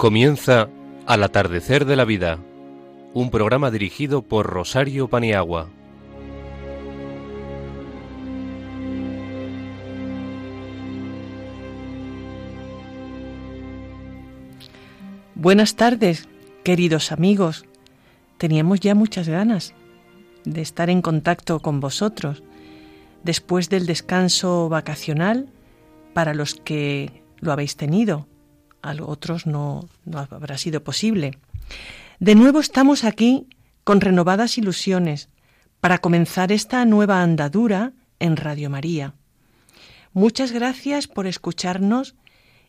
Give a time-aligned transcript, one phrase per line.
[0.00, 0.70] Comienza
[1.04, 2.38] Al atardecer de la vida,
[3.12, 5.68] un programa dirigido por Rosario Paniagua.
[15.34, 16.30] Buenas tardes,
[16.64, 17.66] queridos amigos.
[18.38, 19.74] Teníamos ya muchas ganas
[20.46, 22.42] de estar en contacto con vosotros
[23.22, 25.50] después del descanso vacacional
[26.14, 28.30] para los que lo habéis tenido.
[28.82, 31.38] A otros no, no habrá sido posible.
[32.18, 33.46] De nuevo estamos aquí
[33.84, 35.28] con renovadas ilusiones
[35.80, 39.14] para comenzar esta nueva andadura en Radio María.
[40.12, 42.14] Muchas gracias por escucharnos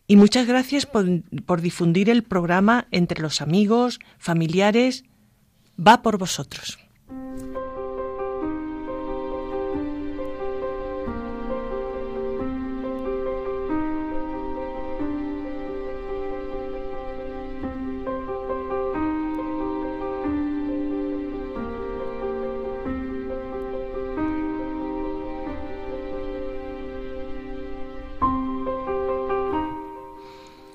[0.06, 1.06] y muchas gracias por,
[1.44, 5.04] por, difundir el programa entre los amigos, familiares.
[5.78, 6.78] Va por vosotros.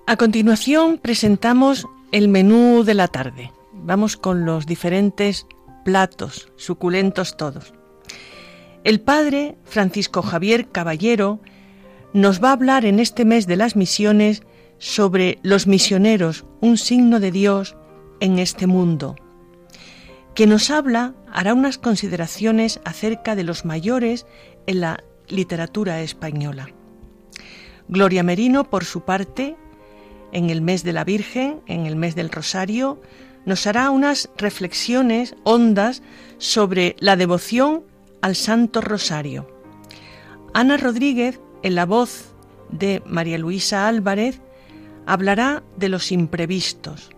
[0.09, 3.51] A continuación presentamos el menú de la tarde.
[3.73, 5.45] Vamos con los diferentes
[5.83, 7.73] platos, suculentos todos.
[8.85, 11.41] El padre Francisco Javier Caballero
[12.13, 14.43] nos va a hablar en este mes de las misiones
[14.77, 17.75] sobre los misioneros, un signo de Dios
[18.21, 19.17] en este mundo.
[20.35, 24.25] Que nos habla hará unas consideraciones acerca de los mayores
[24.67, 26.69] en la literatura española.
[27.89, 29.57] Gloria Merino, por su parte,
[30.31, 33.01] en el mes de la Virgen, en el mes del Rosario,
[33.45, 36.03] nos hará unas reflexiones hondas
[36.37, 37.83] sobre la devoción
[38.21, 39.47] al Santo Rosario.
[40.53, 42.35] Ana Rodríguez, en la voz
[42.69, 44.41] de María Luisa Álvarez,
[45.05, 47.09] hablará de los imprevistos.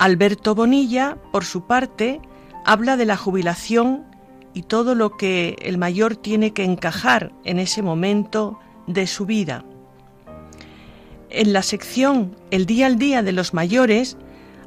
[0.00, 2.20] Alberto Bonilla, por su parte,
[2.64, 4.06] habla de la jubilación
[4.54, 9.64] y todo lo que el mayor tiene que encajar en ese momento de su vida.
[11.32, 14.16] En la sección El día al día de los mayores,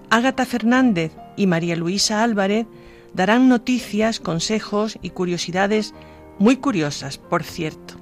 [0.10, 2.68] Ágata Fernández y María Luisa Álvarez
[3.14, 5.94] darán noticias, consejos y curiosidades
[6.40, 7.96] muy curiosas, por cierto.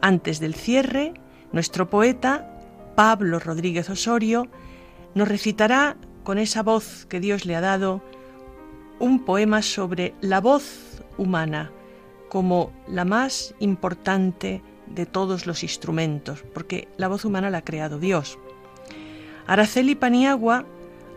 [0.00, 1.12] Antes del cierre,
[1.50, 2.60] nuestro poeta,
[2.94, 4.46] Pablo Rodríguez Osorio,
[5.16, 8.00] nos recitará con esa voz que Dios le ha dado
[9.00, 11.72] un poema sobre la voz humana
[12.28, 17.98] como la más importante de todos los instrumentos, porque la voz humana la ha creado
[17.98, 18.38] Dios.
[19.46, 20.64] Araceli Paniagua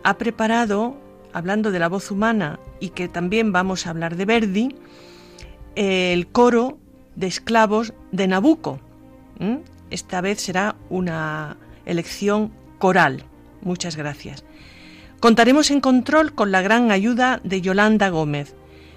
[0.04, 0.96] ha preparado,
[1.32, 4.76] hablando de la voz humana y que también vamos a hablar de Verdi,
[5.74, 6.78] el coro
[7.14, 8.80] de esclavos de Nabucco.
[9.90, 13.24] Esta vez será una elección coral.
[13.62, 14.44] Muchas gracias.
[15.20, 18.54] Contaremos en control con la gran ayuda de Yolanda Gómez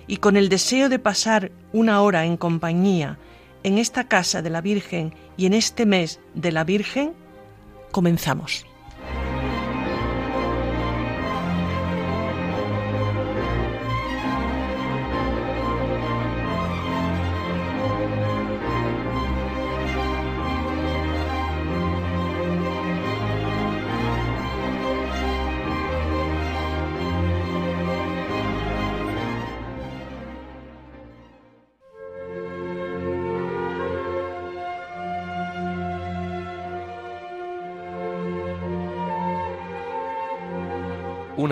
[0.07, 3.17] y con el deseo de pasar una hora en compañía
[3.63, 7.13] en esta casa de la Virgen y en este mes de la Virgen,
[7.91, 8.65] comenzamos.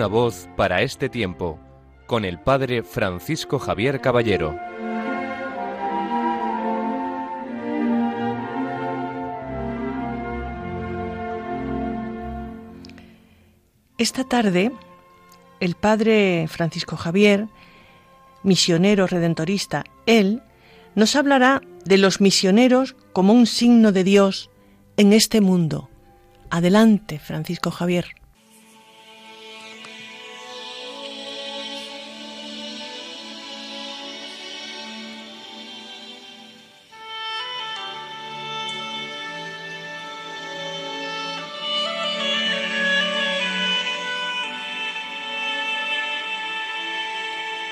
[0.00, 1.60] Una voz para este tiempo,
[2.06, 4.58] con el Padre Francisco Javier Caballero.
[13.98, 14.72] Esta tarde,
[15.60, 17.48] el Padre Francisco Javier,
[18.42, 20.42] misionero redentorista, él,
[20.94, 24.48] nos hablará de los misioneros como un signo de Dios
[24.96, 25.90] en este mundo.
[26.48, 28.19] Adelante, Francisco Javier.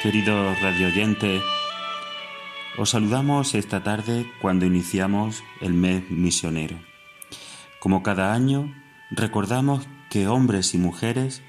[0.08, 1.42] Queridos radioyentes,
[2.78, 6.78] os saludamos esta tarde cuando iniciamos el mes misionero.
[7.78, 8.74] Como cada año,
[9.10, 11.42] recordamos que hombres y mujeres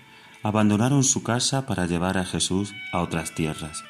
[0.43, 3.85] abandonaron su casa para llevar a Jesús a otras tierras.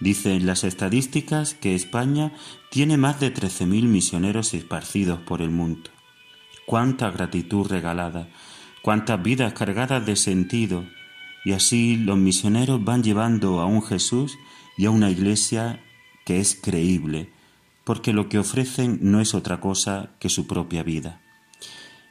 [0.00, 2.32] Dicen las estadísticas que España
[2.70, 5.90] tiene más de 13.000 misioneros esparcidos por el mundo.
[6.64, 8.28] cuánta gratitud regalada,
[8.80, 10.86] cuántas vidas cargadas de sentido,
[11.46, 14.36] y así los misioneros van llevando a un Jesús
[14.76, 15.80] y a una iglesia
[16.24, 17.30] que es creíble,
[17.84, 21.20] porque lo que ofrecen no es otra cosa que su propia vida.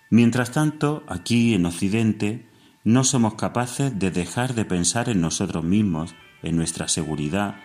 [0.10, 2.48] Mientras tanto, aquí en Occidente,
[2.86, 7.58] no somos capaces de dejar de pensar en nosotros mismos, en nuestra seguridad,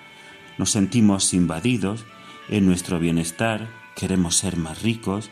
[0.58, 2.04] nos sentimos invadidos,
[2.48, 5.30] en nuestro bienestar, queremos ser más ricos,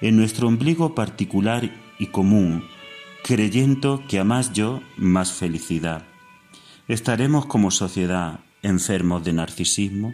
[0.00, 2.64] en nuestro ombligo particular y común,
[3.24, 6.04] creyendo que a más yo, más felicidad.
[6.88, 10.12] ¿Estaremos como sociedad enfermos de narcisismo?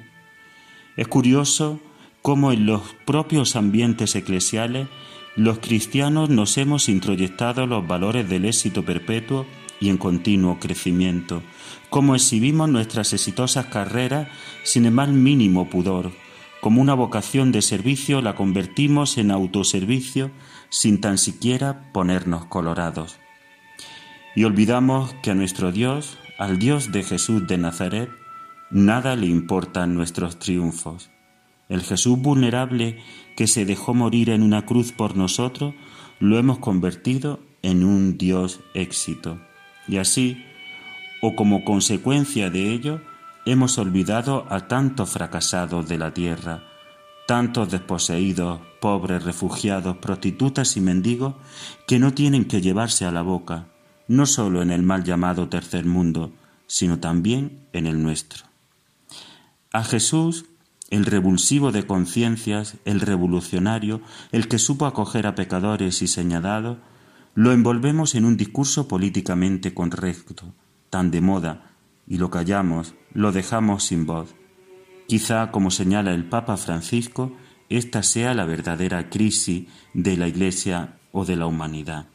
[0.96, 1.80] Es curioso
[2.22, 4.86] cómo en los propios ambientes eclesiales
[5.34, 9.44] los cristianos nos hemos introyectado los valores del éxito perpetuo
[9.80, 11.42] y en continuo crecimiento,
[11.88, 14.28] cómo exhibimos nuestras exitosas carreras
[14.62, 16.12] sin el más mínimo pudor,
[16.60, 20.30] como una vocación de servicio la convertimos en autoservicio
[20.70, 23.18] sin tan siquiera ponernos colorados.
[24.34, 28.10] Y olvidamos que a nuestro Dios, al Dios de Jesús de Nazaret,
[28.70, 31.10] nada le importan nuestros triunfos.
[31.68, 32.98] El Jesús vulnerable
[33.36, 35.74] que se dejó morir en una cruz por nosotros,
[36.20, 39.40] lo hemos convertido en un Dios éxito.
[39.88, 40.44] Y así,
[41.20, 43.00] o como consecuencia de ello,
[43.46, 46.62] hemos olvidado a tantos fracasados de la tierra,
[47.30, 51.36] tantos desposeídos, pobres, refugiados, prostitutas y mendigos
[51.86, 53.68] que no tienen que llevarse a la boca,
[54.08, 56.32] no solo en el mal llamado tercer mundo,
[56.66, 58.46] sino también en el nuestro.
[59.70, 60.46] A Jesús,
[60.90, 64.00] el revulsivo de conciencias, el revolucionario,
[64.32, 66.78] el que supo acoger a pecadores y señalados,
[67.36, 70.52] lo envolvemos en un discurso políticamente correcto,
[70.90, 71.76] tan de moda,
[72.08, 74.34] y lo callamos, lo dejamos sin voz.
[75.10, 77.32] Quizá, como señala el Papa Francisco,
[77.68, 82.06] esta sea la verdadera crisis de la Iglesia o de la humanidad.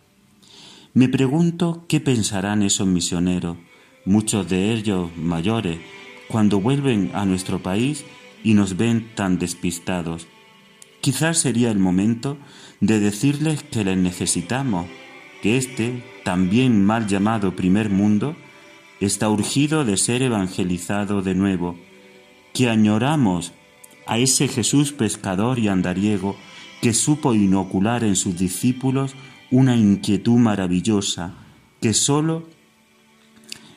[0.94, 3.58] Me pregunto qué pensarán esos misioneros,
[4.06, 5.80] muchos de ellos mayores,
[6.30, 8.06] cuando vuelven a nuestro país
[8.46, 10.26] y nos ven tan despistados.
[11.02, 12.38] Quizás sería el momento
[12.80, 14.86] de decirles que les necesitamos,
[15.42, 18.38] que este, también mal llamado primer mundo,
[19.02, 21.78] está urgido de ser evangelizado de nuevo,
[22.56, 23.52] que añoramos
[24.08, 26.38] a ese Jesús pescador y andariego
[26.82, 29.14] que supo inocular en sus discípulos
[29.52, 31.34] una inquietud maravillosa
[31.82, 32.48] que sólo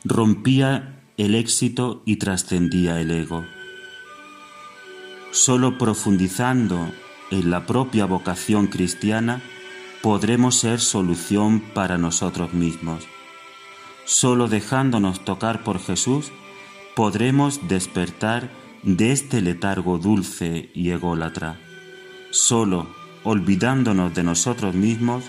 [0.04, 3.44] rompía el éxito y trascendía el ego.
[5.32, 6.90] Solo profundizando
[7.30, 9.42] en la propia vocación cristiana
[10.02, 13.04] podremos ser solución para nosotros mismos.
[14.04, 16.30] Solo dejándonos tocar por Jesús
[16.94, 18.50] podremos despertar
[18.82, 21.58] de este letargo dulce y ególatra.
[22.30, 22.88] Solo
[23.24, 25.24] olvidándonos de nosotros mismos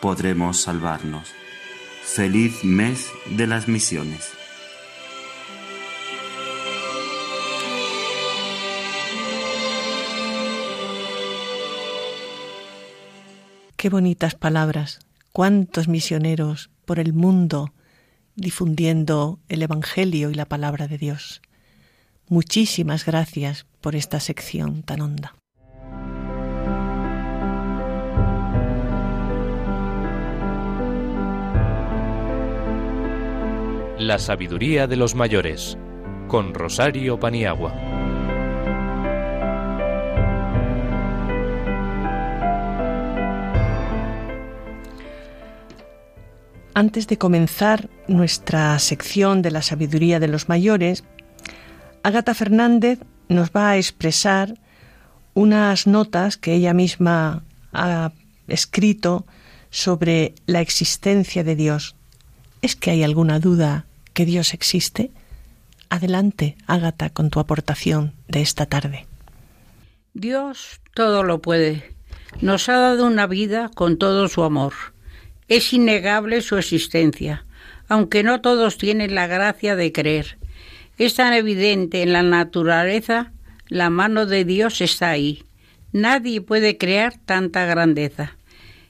[0.00, 1.28] podremos salvarnos.
[2.02, 4.30] Feliz mes de las misiones.
[13.76, 15.00] Qué bonitas palabras.
[15.32, 17.72] Cuántos misioneros por el mundo
[18.36, 21.42] difundiendo el Evangelio y la palabra de Dios.
[22.28, 25.36] Muchísimas gracias por esta sección tan honda.
[34.00, 35.78] La sabiduría de los mayores
[36.26, 37.72] con Rosario Paniagua.
[46.74, 51.04] Antes de comenzar nuestra sección de la sabiduría de los mayores,
[52.06, 54.54] Agata Fernández nos va a expresar
[55.34, 58.12] unas notas que ella misma ha
[58.46, 59.26] escrito
[59.70, 61.96] sobre la existencia de Dios.
[62.62, 65.10] ¿Es que hay alguna duda que Dios existe?
[65.90, 69.06] Adelante, Ágata, con tu aportación de esta tarde.
[70.14, 71.92] Dios todo lo puede.
[72.40, 74.74] Nos ha dado una vida con todo su amor
[75.48, 77.44] es innegable su existencia,
[77.88, 80.38] aunque no todos tienen la gracia de creer.
[80.98, 83.32] Es tan evidente en la naturaleza,
[83.68, 85.44] la mano de Dios está ahí.
[85.92, 88.36] Nadie puede crear tanta grandeza.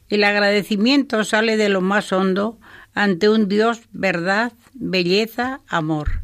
[0.08, 2.58] El agradecimiento sale de lo más hondo
[2.94, 6.22] ante un Dios verdad, belleza, amor.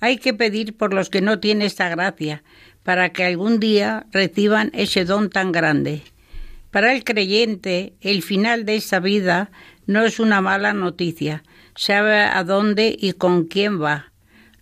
[0.00, 2.42] Hay que pedir por los que no tienen esta gracia,
[2.82, 6.02] para que algún día reciban ese don tan grande.
[6.72, 9.52] Para el creyente, el final de esta vida
[9.86, 11.44] no es una mala noticia.
[11.76, 14.11] Sabe a dónde y con quién va.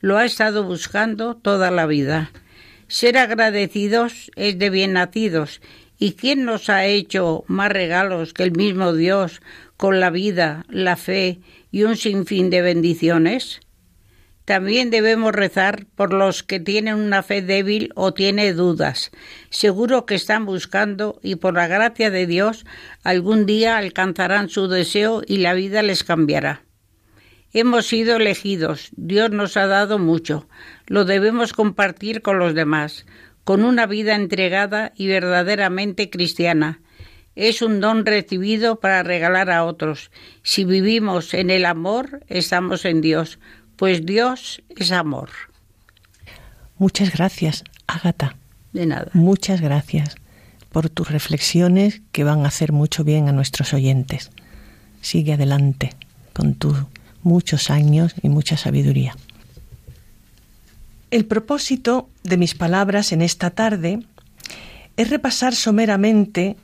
[0.00, 2.30] Lo ha estado buscando toda la vida.
[2.88, 5.60] Ser agradecidos es de bien nacidos
[6.02, 9.42] ¿Y quién nos ha hecho más regalos que el mismo Dios
[9.76, 11.40] con la vida, la fe
[11.70, 13.60] y un sinfín de bendiciones?
[14.46, 19.10] También debemos rezar por los que tienen una fe débil o tienen dudas.
[19.50, 22.64] Seguro que están buscando y por la gracia de Dios
[23.04, 26.62] algún día alcanzarán su deseo y la vida les cambiará.
[27.52, 30.46] Hemos sido elegidos, Dios nos ha dado mucho,
[30.86, 33.04] lo debemos compartir con los demás
[33.44, 36.80] con una vida entregada y verdaderamente cristiana.
[37.34, 40.10] Es un don recibido para regalar a otros.
[40.42, 43.38] Si vivimos en el amor, estamos en Dios,
[43.76, 45.30] pues Dios es amor.
[46.78, 48.36] Muchas gracias, Ágata.
[48.72, 49.10] De nada.
[49.14, 50.16] Muchas gracias
[50.70, 54.30] por tus reflexiones que van a hacer mucho bien a nuestros oyentes.
[55.00, 55.96] Sigue adelante
[56.32, 56.76] con tus
[57.22, 59.16] muchos años y mucha sabiduría.
[61.10, 64.00] El propósito de mis palabras en esta tarde
[64.96, 66.56] es repasar someramente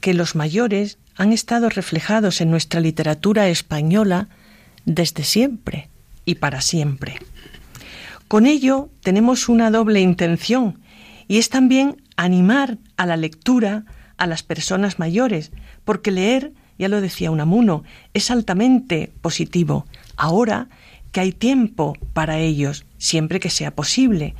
[0.00, 4.28] que los mayores han estado reflejados en nuestra literatura española
[4.84, 5.88] desde siempre
[6.24, 7.18] y para siempre.
[8.28, 10.78] Con ello tenemos una doble intención
[11.28, 13.84] y es también animar a la lectura
[14.16, 15.52] a las personas mayores,
[15.84, 19.86] porque leer, ya lo decía Unamuno, es altamente positivo.
[20.16, 20.68] Ahora
[21.12, 24.34] que hay tiempo para ellos, siempre que sea posible.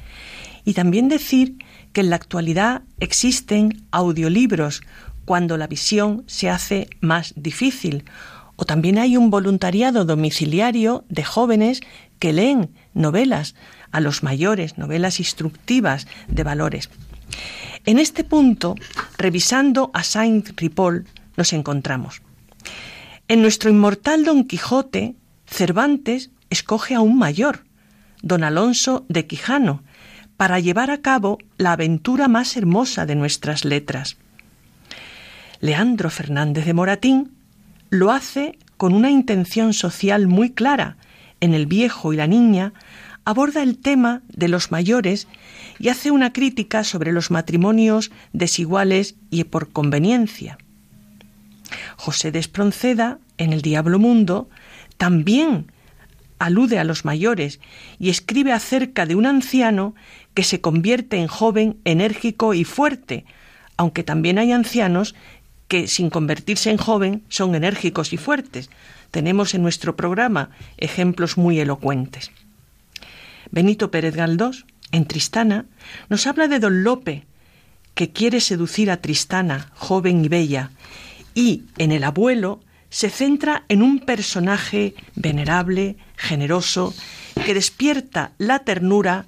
[0.65, 1.57] Y también decir
[1.93, 4.83] que en la actualidad existen audiolibros
[5.25, 8.05] cuando la visión se hace más difícil.
[8.57, 11.81] O también hay un voluntariado domiciliario de jóvenes
[12.19, 13.55] que leen novelas
[13.93, 16.91] a los mayores, novelas instructivas de valores.
[17.85, 18.75] En este punto,
[19.17, 22.23] revisando a Saint Ripoll, nos encontramos.
[23.29, 25.17] En nuestro inmortal Don Quijote,
[25.47, 27.65] Cervantes escoge a un mayor,
[28.23, 29.83] don Alonso de Quijano,
[30.37, 34.17] para llevar a cabo la aventura más hermosa de nuestras letras.
[35.61, 37.33] Leandro Fernández de Moratín
[37.91, 40.97] lo hace con una intención social muy clara.
[41.41, 42.75] En El viejo y la niña
[43.25, 45.27] aborda el tema de los mayores
[45.81, 50.59] y hace una crítica sobre los matrimonios desiguales y por conveniencia.
[51.97, 54.49] José de Espronceda, en El Diablo Mundo,
[54.97, 55.71] también
[56.39, 57.61] alude a los mayores
[57.99, 59.95] y escribe acerca de un anciano
[60.35, 63.25] que se convierte en joven, enérgico y fuerte,
[63.77, 65.15] aunque también hay ancianos
[65.69, 68.71] que sin convertirse en joven son enérgicos y fuertes.
[69.11, 72.31] Tenemos en nuestro programa ejemplos muy elocuentes.
[73.51, 75.67] Benito Pérez Galdós, en Tristana,
[76.09, 77.25] nos habla de don Lope,
[77.95, 80.71] que quiere seducir a Tristana, joven y bella,
[81.37, 86.95] y en el abuelo se centra en un personaje venerable, generoso,
[87.45, 89.27] que despierta la ternura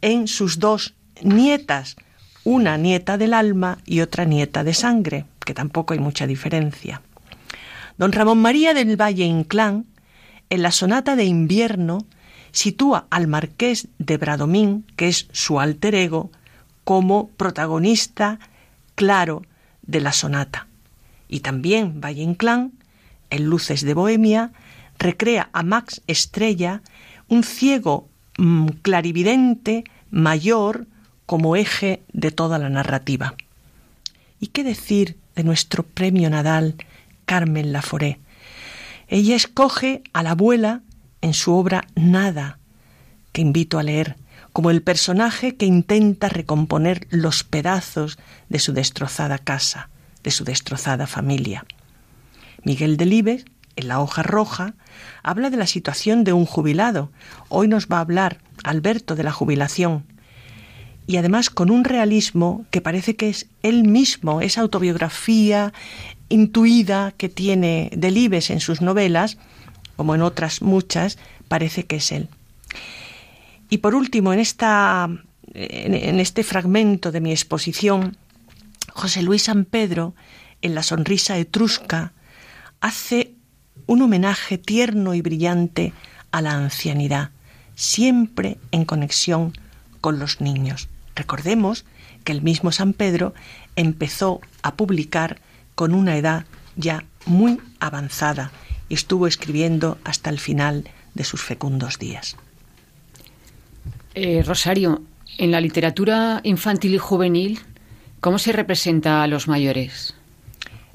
[0.00, 1.96] en sus dos nietas,
[2.42, 7.02] una nieta del alma y otra nieta de sangre, que tampoco hay mucha diferencia.
[7.98, 9.84] Don Ramón María del Valle Inclán,
[10.48, 11.98] en la sonata de invierno,
[12.50, 16.30] sitúa al marqués de Bradomín, que es su alter ego,
[16.84, 18.38] como protagonista
[18.94, 19.42] claro
[19.82, 20.66] de la sonata.
[21.32, 22.72] Y también Valle Inclán
[23.30, 24.52] en Luces de Bohemia,
[24.98, 26.82] recrea a Max Estrella,
[27.26, 30.86] un ciego mm, clarividente mayor
[31.24, 33.34] como eje de toda la narrativa.
[34.40, 36.74] ¿Y qué decir de nuestro premio Nadal,
[37.24, 38.20] Carmen Laforé?
[39.08, 40.82] Ella escoge a la abuela
[41.22, 42.58] en su obra Nada,
[43.32, 44.16] que invito a leer,
[44.52, 48.18] como el personaje que intenta recomponer los pedazos
[48.50, 49.88] de su destrozada casa,
[50.22, 51.64] de su destrozada familia.
[52.64, 53.44] Miguel Delibes,
[53.76, 54.74] en la hoja roja,
[55.22, 57.10] habla de la situación de un jubilado.
[57.48, 60.04] Hoy nos va a hablar Alberto de la jubilación.
[61.06, 65.72] Y además con un realismo que parece que es él mismo, esa autobiografía
[66.28, 69.36] intuida que tiene Delibes en sus novelas,
[69.96, 72.28] como en otras muchas, parece que es él.
[73.68, 75.08] Y por último, en, esta,
[75.54, 78.16] en este fragmento de mi exposición,
[78.92, 80.14] José Luis San Pedro,
[80.60, 82.12] en La sonrisa etrusca,
[82.80, 83.34] hace
[83.86, 85.92] un homenaje tierno y brillante
[86.30, 87.30] a la ancianidad,
[87.74, 89.52] siempre en conexión
[90.00, 90.88] con los niños.
[91.14, 91.84] Recordemos
[92.24, 93.34] que el mismo San Pedro
[93.76, 95.40] empezó a publicar
[95.74, 96.44] con una edad
[96.76, 98.52] ya muy avanzada
[98.88, 102.36] y estuvo escribiendo hasta el final de sus fecundos días.
[104.14, 105.02] Eh, Rosario,
[105.38, 107.60] en la literatura infantil y juvenil,
[108.22, 110.14] ¿cómo se representa a los mayores?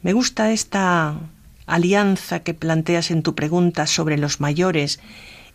[0.02, 1.20] Me gusta esta
[1.66, 5.02] alianza que planteas en tu pregunta sobre los mayores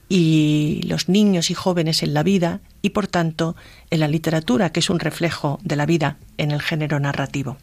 [0.07, 3.57] y los niños y jóvenes en la vida y por tanto
[3.89, 7.57] en la literatura que es un reflejo de la vida en el género narrativo.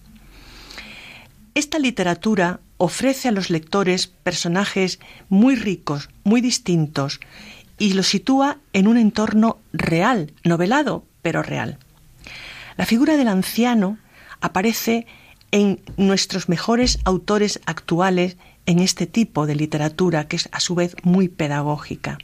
[1.54, 5.00] Esta literatura ofrece a los lectores personajes
[5.30, 7.20] muy ricos, muy distintos,
[7.78, 11.78] y los sitúa en un entorno real, novelado, pero real.
[12.80, 13.98] La figura del anciano
[14.40, 15.06] aparece
[15.52, 20.96] en nuestros mejores autores actuales en este tipo de literatura que es a su vez
[21.04, 22.20] muy pedagógica,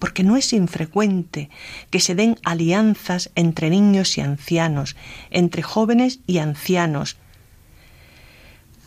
[0.00, 1.48] porque no es infrecuente
[1.90, 4.96] que se den alianzas entre niños y ancianos,
[5.30, 7.16] entre jóvenes y ancianos.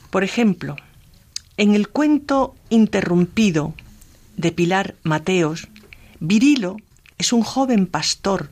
[0.10, 0.76] Por ejemplo,
[1.56, 3.76] en el cuento interrumpido
[4.36, 5.70] de Pilar Mateos,
[6.20, 6.76] Virilo
[7.18, 8.50] es un joven pastor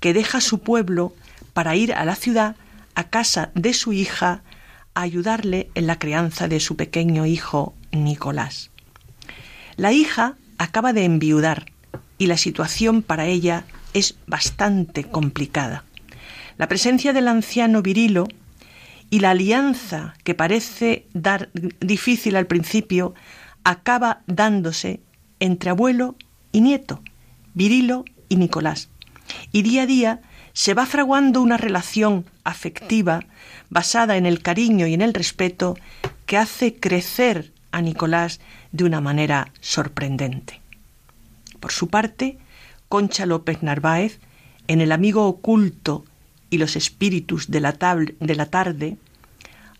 [0.00, 1.12] que deja su pueblo
[1.58, 2.54] para ir a la ciudad
[2.94, 4.44] a casa de su hija
[4.94, 8.70] a ayudarle en la crianza de su pequeño hijo Nicolás.
[9.74, 11.72] La hija acaba de enviudar
[12.16, 15.82] y la situación para ella es bastante complicada.
[16.58, 18.28] La presencia del anciano Virilo
[19.10, 21.48] y la alianza que parece dar
[21.80, 23.14] difícil al principio
[23.64, 25.00] acaba dándose
[25.40, 26.14] entre abuelo
[26.52, 27.02] y nieto,
[27.54, 28.90] Virilo y Nicolás.
[29.50, 30.22] Y día a día
[30.58, 33.20] se va fraguando una relación afectiva
[33.70, 35.76] basada en el cariño y en el respeto
[36.26, 38.40] que hace crecer a Nicolás
[38.72, 40.60] de una manera sorprendente.
[41.60, 42.38] Por su parte,
[42.88, 44.18] Concha López Narváez,
[44.66, 46.04] en El amigo oculto
[46.50, 47.74] y los espíritus de la,
[48.18, 48.96] de la tarde,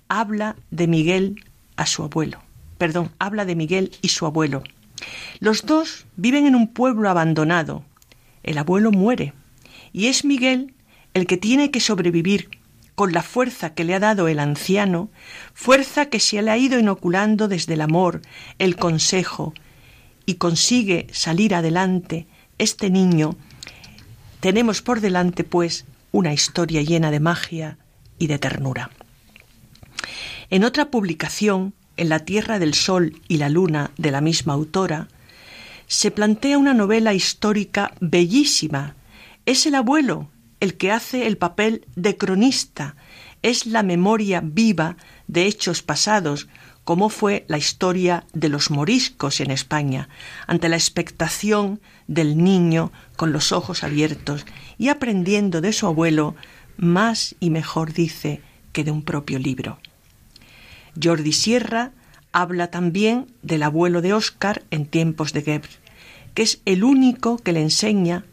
[0.06, 1.44] habla de Miguel
[1.74, 2.38] a su abuelo.
[2.78, 4.62] Perdón, habla de Miguel y su abuelo.
[5.40, 7.82] Los dos viven en un pueblo abandonado.
[8.44, 9.32] El abuelo muere
[9.98, 10.74] y es Miguel
[11.12, 12.50] el que tiene que sobrevivir
[12.94, 15.10] con la fuerza que le ha dado el anciano,
[15.54, 18.22] fuerza que se le ha ido inoculando desde el amor,
[18.60, 19.54] el consejo,
[20.24, 23.34] y consigue salir adelante este niño,
[24.38, 27.76] tenemos por delante, pues, una historia llena de magia
[28.20, 28.90] y de ternura.
[30.48, 35.08] En otra publicación, En la Tierra del Sol y la Luna, de la misma autora,
[35.88, 38.94] se plantea una novela histórica bellísima.
[39.48, 40.28] Es el abuelo
[40.60, 42.96] el que hace el papel de cronista,
[43.40, 46.48] es la memoria viva de hechos pasados,
[46.84, 50.10] como fue la historia de los moriscos en España,
[50.46, 54.44] ante la expectación del niño con los ojos abiertos
[54.76, 56.36] y aprendiendo de su abuelo
[56.76, 59.78] más y mejor dice que de un propio libro.
[61.02, 61.92] Jordi Sierra
[62.32, 65.70] habla también del abuelo de Oscar en tiempos de Gebr,
[66.34, 68.26] que es el único que le enseña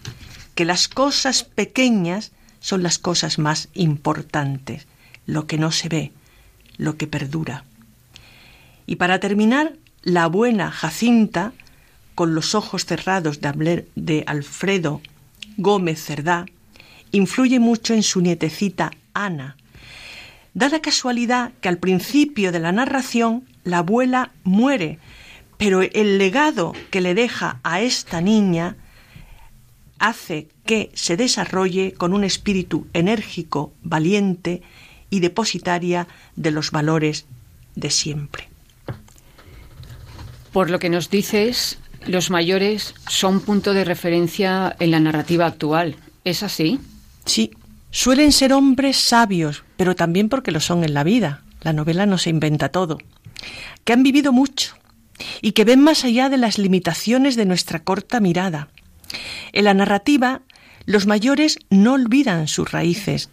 [0.56, 4.88] que las cosas pequeñas son las cosas más importantes,
[5.28, 6.12] lo que no se ve,
[6.78, 7.66] lo que perdura.
[8.88, 11.52] Y para terminar, la buena Jacinta,
[12.16, 15.02] con los ojos cerrados de, Alfredo
[15.58, 16.46] Gómez Cerdá,
[17.12, 19.58] influye mucho en su nietecita Ana.
[20.54, 25.00] Da la casualidad que al principio de la narración la abuela muere,
[25.58, 28.78] pero el legado que le deja a esta niña
[30.00, 34.62] hace que se desarrolle con un espíritu enérgico, valiente
[35.10, 37.26] y depositaria de los valores
[37.76, 38.50] de siempre.
[40.52, 45.98] Por lo que nos dices, los mayores son punto de referencia en la narrativa actual.
[46.24, 46.80] ¿Es así?
[47.26, 47.52] Sí.
[47.92, 51.44] Suelen ser hombres sabios, pero también porque lo son en la vida.
[51.62, 52.98] La novela no se inventa todo.
[53.84, 54.76] Que han vivido mucho
[55.42, 58.70] y que ven más allá de las limitaciones de nuestra corta mirada.
[59.54, 60.42] En la narrativa,
[60.86, 63.30] los mayores no olvidan sus raíces,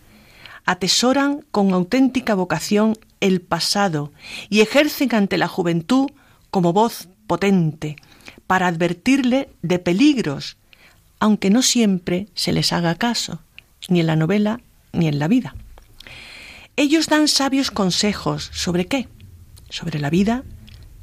[0.64, 4.12] atesoran con auténtica vocación el pasado
[4.48, 6.10] y ejercen ante la juventud
[6.50, 7.96] como voz potente
[8.46, 10.56] para advertirle de peligros,
[11.18, 13.40] aunque no siempre se les haga caso,
[13.88, 14.60] ni en la novela
[14.92, 15.54] ni en la vida.
[16.76, 19.08] Ellos dan sabios consejos sobre qué?
[19.68, 20.42] Sobre la vida,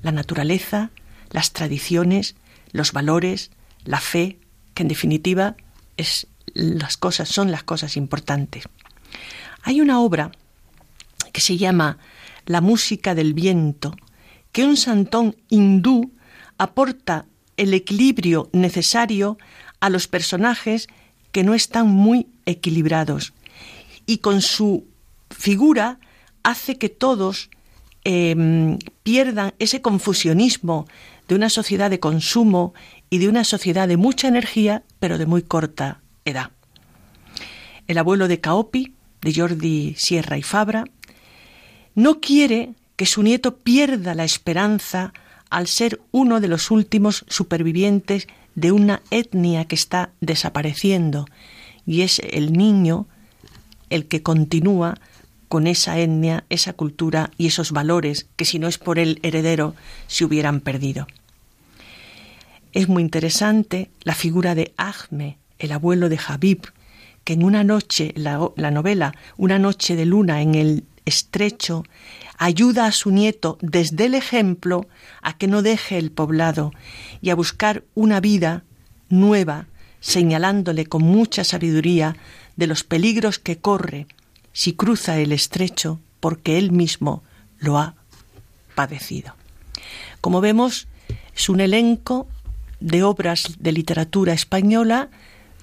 [0.01, 0.91] la naturaleza,
[1.31, 2.35] las tradiciones,
[2.71, 3.51] los valores,
[3.85, 4.39] la fe,
[4.79, 5.57] que en definitiva
[5.97, 8.63] es las cosas son las cosas importantes.
[9.61, 10.31] Hay una obra
[11.33, 11.97] que se llama
[12.45, 13.93] La música del viento,
[14.53, 16.13] que un santón hindú
[16.57, 17.25] aporta
[17.57, 19.37] el equilibrio necesario
[19.81, 20.87] a los personajes
[21.33, 23.33] que no están muy equilibrados
[24.05, 24.87] y con su
[25.29, 25.99] figura
[26.41, 27.49] hace que todos
[28.05, 30.87] em, pierdan ese confusionismo
[31.27, 32.73] de una sociedad de consumo
[33.09, 36.51] y de una sociedad de mucha energía, pero de muy corta edad.
[37.87, 40.85] El abuelo de Caopi, de Jordi Sierra y Fabra,
[41.95, 45.13] no quiere que su nieto pierda la esperanza
[45.49, 51.25] al ser uno de los últimos supervivientes de una etnia que está desapareciendo
[51.85, 53.07] y es el niño
[53.89, 54.99] el que continúa
[55.47, 59.75] con esa etnia, esa cultura y esos valores que si no es por el heredero
[60.07, 61.07] se hubieran perdido.
[62.71, 66.71] Es muy interesante la figura de Ahme, el abuelo de Habib,
[67.23, 71.83] que en una noche, la, la novela Una noche de luna en el estrecho,
[72.37, 74.87] ayuda a su nieto desde el ejemplo
[75.21, 76.71] a que no deje el poblado
[77.21, 78.63] y a buscar una vida
[79.09, 79.65] nueva,
[79.99, 82.15] señalándole con mucha sabiduría
[82.55, 84.07] de los peligros que corre
[84.53, 87.23] si cruza el estrecho porque él mismo
[87.57, 87.95] lo ha
[88.75, 89.33] padecido.
[90.21, 90.87] Como vemos,
[91.35, 92.27] es un elenco
[92.79, 95.09] de obras de literatura española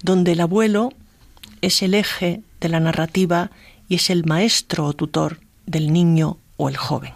[0.02, 0.92] donde el abuelo
[1.62, 3.50] es el eje de la narrativa
[3.88, 7.12] y es el maestro o tutor del niño o el joven.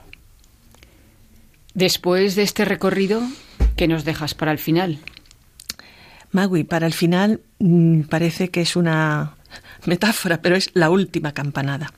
[1.74, 3.22] Después de este recorrido,
[3.76, 4.98] ¿qué nos dejas para el final?
[6.32, 9.34] Magui, para el final mm, parece que es una
[9.86, 11.92] metáfora, pero es la última campanada.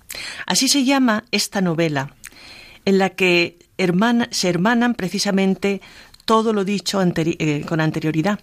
[0.47, 2.15] Así se llama esta novela,
[2.85, 3.59] en la que
[4.31, 5.81] se hermanan precisamente
[6.25, 8.39] todo lo dicho eh, con anterioridad.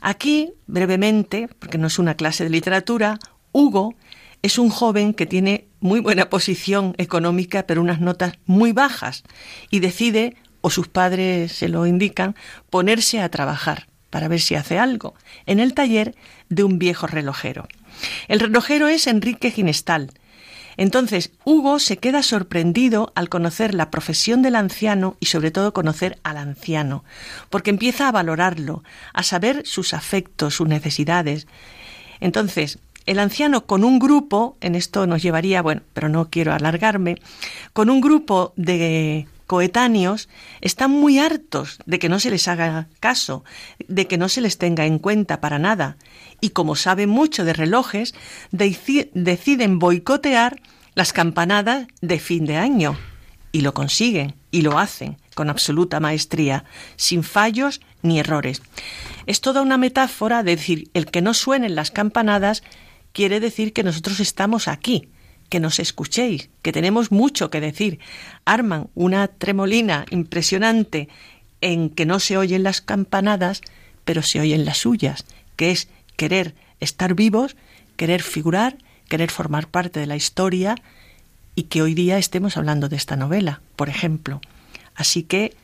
[0.00, 3.18] Aquí, brevemente, porque no es una clase de literatura,
[3.52, 3.94] Hugo
[4.42, 9.22] es un joven que tiene muy buena posición económica, pero unas notas muy bajas,
[9.70, 12.34] y decide, o sus padres se lo indican,
[12.70, 15.14] ponerse a trabajar para ver si hace algo,
[15.46, 16.14] en el taller
[16.48, 17.68] de un viejo relojero.
[18.28, 20.10] El relojero es Enrique Ginestal.
[20.76, 26.18] Entonces, Hugo se queda sorprendido al conocer la profesión del anciano y sobre todo conocer
[26.22, 27.04] al anciano,
[27.50, 28.82] porque empieza a valorarlo,
[29.12, 31.46] a saber sus afectos, sus necesidades.
[32.20, 37.16] Entonces, el anciano con un grupo, en esto nos llevaría, bueno, pero no quiero alargarme,
[37.72, 40.28] con un grupo de coetáneos
[40.60, 43.44] están muy hartos de que no se les haga caso,
[43.86, 45.96] de que no se les tenga en cuenta para nada,
[46.42, 48.14] y como saben mucho de relojes,
[48.50, 50.60] deciden boicotear
[50.94, 52.98] las campanadas de fin de año.
[53.52, 56.64] Y lo consiguen, y lo hacen con absoluta maestría,
[56.96, 58.60] sin fallos ni errores.
[59.26, 62.64] Es toda una metáfora de decir, el que no suenen las campanadas
[63.12, 65.08] quiere decir que nosotros estamos aquí,
[65.48, 68.00] que nos escuchéis, que tenemos mucho que decir.
[68.44, 71.08] Arman una tremolina impresionante
[71.60, 73.60] en que no se oyen las campanadas,
[74.04, 75.24] pero se oyen las suyas,
[75.54, 77.56] que es querer estar vivos,
[77.96, 78.76] querer figurar,
[79.08, 80.76] querer formar parte de la historia
[81.54, 84.40] y que hoy día estemos hablando de esta novela, por ejemplo.
[84.94, 85.54] Así que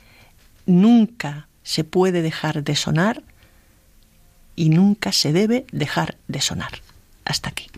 [0.67, 3.23] nunca se puede dejar de sonar
[4.57, 6.73] y nunca se debe dejar de sonar.
[7.25, 7.69] Hasta aquí.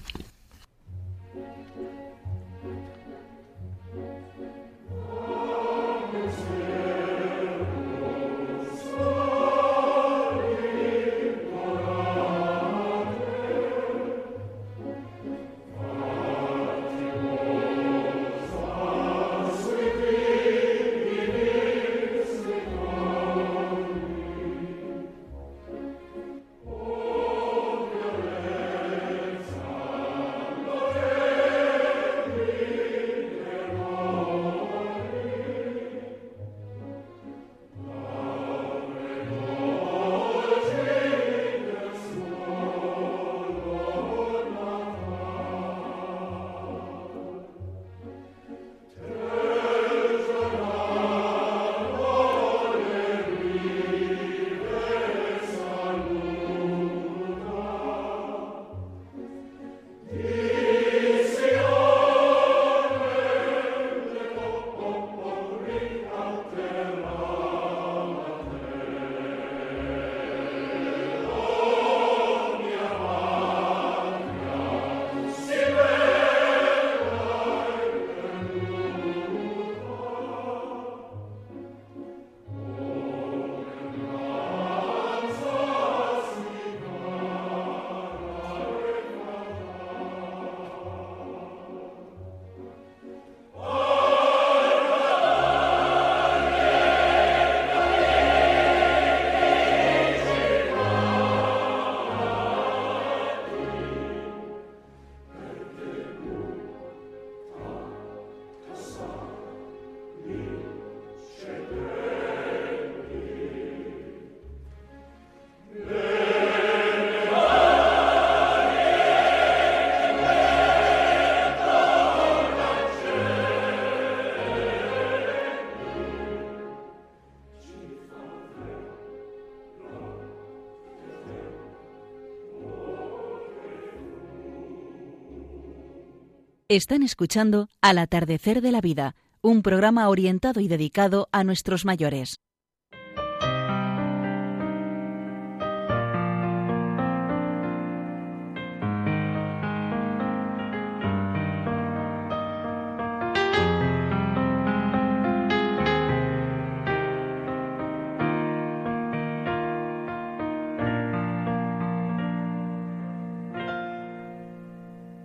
[136.70, 142.39] Están escuchando Al atardecer de la vida, un programa orientado y dedicado a nuestros mayores.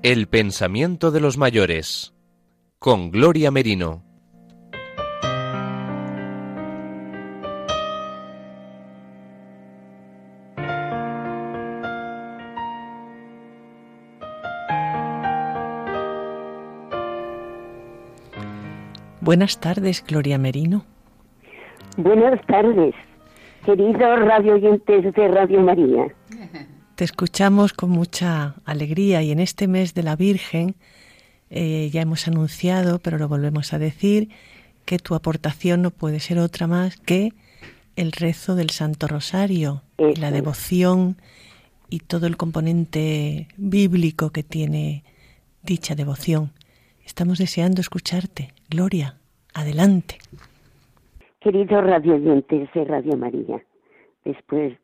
[0.07, 2.13] El pensamiento de los mayores
[2.77, 4.03] con Gloria Merino.
[19.21, 20.85] Buenas tardes, Gloria Merino.
[21.97, 22.93] Buenas tardes,
[23.65, 26.13] queridos radio oyentes de Radio María.
[26.95, 30.75] Te escuchamos con mucha alegría y en este mes de la Virgen
[31.49, 34.29] eh, ya hemos anunciado, pero lo volvemos a decir,
[34.85, 37.33] que tu aportación no puede ser otra más que
[37.97, 41.17] el rezo del Santo Rosario, y la devoción
[41.89, 45.03] y todo el componente bíblico que tiene
[45.63, 46.51] dicha devoción.
[47.05, 48.53] Estamos deseando escucharte.
[48.69, 49.15] Gloria,
[49.53, 50.17] adelante.
[51.41, 53.61] Queridos radio oyentes de Radio María,
[54.23, 54.77] después,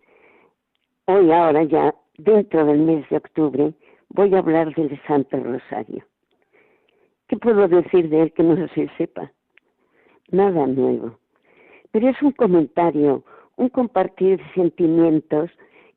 [1.14, 3.74] hoy ahora ya dentro del mes de octubre
[4.10, 6.04] voy a hablar del Santo Rosario.
[7.28, 9.32] ¿Qué puedo decir de él que no se sepa?
[10.32, 11.18] Nada nuevo.
[11.92, 13.24] Pero es un comentario,
[13.58, 15.50] un compartir sentimientos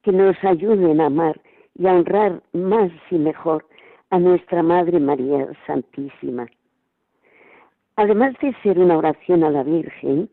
[0.02, 1.40] que nos ayuden a amar
[1.76, 3.66] y a honrar más y mejor
[4.10, 6.46] a nuestra Madre María Santísima.
[7.96, 10.28] Además de ser una oración a la Virgen,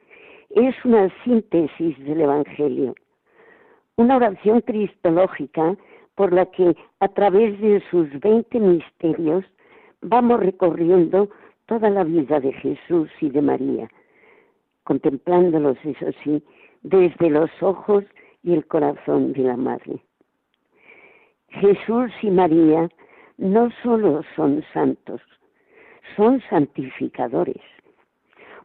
[0.50, 2.96] es una síntesis del Evangelio
[3.97, 5.75] una oración cristológica
[6.15, 9.45] por la que a través de sus veinte misterios
[10.01, 11.30] vamos recorriendo
[11.67, 13.89] toda la vida de Jesús y de María,
[14.84, 16.43] contemplándolos, eso sí,
[16.84, 18.04] desde los ojos
[18.43, 20.04] y el corazón de la Madre.
[21.49, 22.89] Jesús y María
[23.38, 25.21] no solo son santos,
[26.15, 27.62] son santificadores,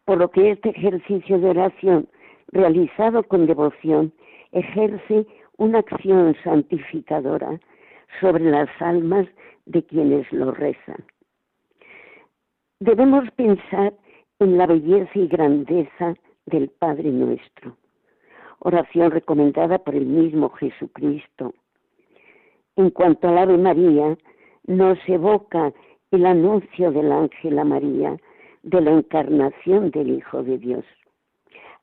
[0.04, 2.08] por lo que este ejercicio de oración
[2.52, 4.12] realizado con devoción
[4.56, 5.26] ejerce
[5.58, 7.60] una acción santificadora
[8.20, 9.26] sobre las almas
[9.66, 11.04] de quienes lo rezan.
[12.80, 13.92] Debemos pensar
[14.38, 16.14] en la belleza y grandeza
[16.46, 17.76] del Padre nuestro,
[18.60, 21.54] oración recomendada por el mismo Jesucristo.
[22.76, 24.16] En cuanto al Ave María,
[24.66, 25.72] nos evoca
[26.10, 28.16] el anuncio del ángel a María
[28.62, 30.84] de la encarnación del Hijo de Dios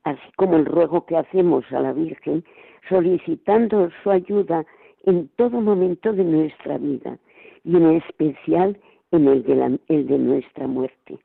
[0.04, 2.44] así como el ruego que hacemos a la Virgen,
[2.90, 4.66] solicitando su ayuda
[5.06, 7.18] en todo momento de nuestra vida
[7.64, 8.78] y en especial
[9.12, 11.18] en el de, el de nuestra muerte.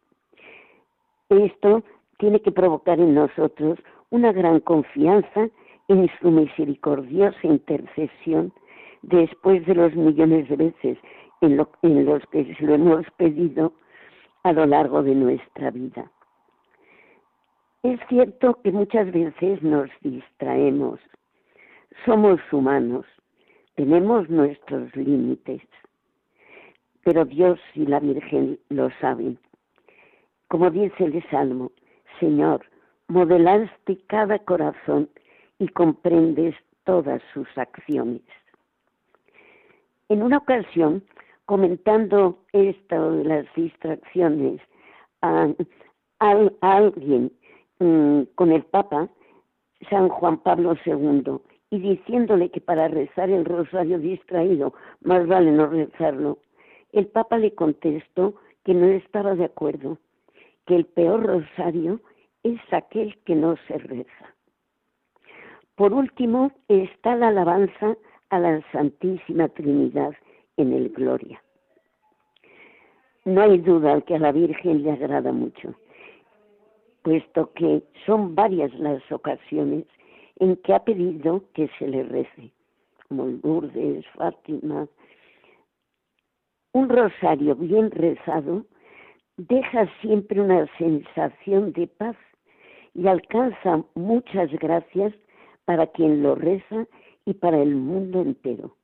[1.28, 1.82] Esto
[2.18, 3.78] tiene que provocar en nosotros
[4.10, 5.48] una gran confianza
[5.88, 8.52] en su misericordiosa intercesión
[9.02, 10.98] después de los millones de veces
[11.40, 11.68] en los
[12.30, 13.72] que se lo hemos pedido
[14.42, 16.10] a lo largo de nuestra vida.
[17.88, 21.01] Es cierto que muchas veces nos distraemos.
[22.05, 23.07] Somos humanos,
[23.77, 25.62] tenemos nuestros límites,
[27.03, 29.38] pero Dios y la Virgen lo saben.
[30.48, 31.72] Como dice el Salmo,
[32.20, 32.61] Señor,
[33.07, 35.09] modelaste cada corazón
[35.59, 38.20] y comprendes todas sus acciones.
[40.11, 41.03] En una ocasión,
[41.46, 44.61] comentando esto de las distracciones,
[45.22, 45.48] a,
[46.61, 47.33] alguien
[47.80, 49.08] Mm, con el Papa,
[49.88, 51.38] San Juan Pablo II,
[51.70, 56.38] y diciéndole que para rezar el rosario distraído más vale no rezarlo,
[56.92, 59.98] el Papa le contestó que no estaba de acuerdo,
[60.66, 62.00] que el peor rosario
[62.42, 64.34] es aquel que no se reza.
[65.76, 67.96] Por último está la alabanza
[68.30, 70.14] a la Santísima Trinidad
[70.56, 71.40] en el Gloria.
[73.24, 75.74] No hay duda que a la Virgen le agrada mucho
[77.02, 79.84] puesto que son varias las ocasiones
[80.40, 82.50] en que ha pedido que se le rece,
[83.08, 84.87] como Lourdes, Fátima.
[86.72, 88.64] Un rosario bien rezado
[89.37, 92.16] deja siempre una sensación de paz
[92.94, 95.14] y alcanza muchas gracias
[95.64, 96.87] para quien lo reza
[97.24, 98.76] y para el mundo entero.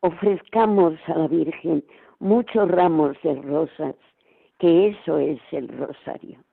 [0.00, 1.84] Ofrezcamos a la Virgen
[2.18, 3.94] muchos ramos de rosas,
[4.58, 6.45] que eso es el rosario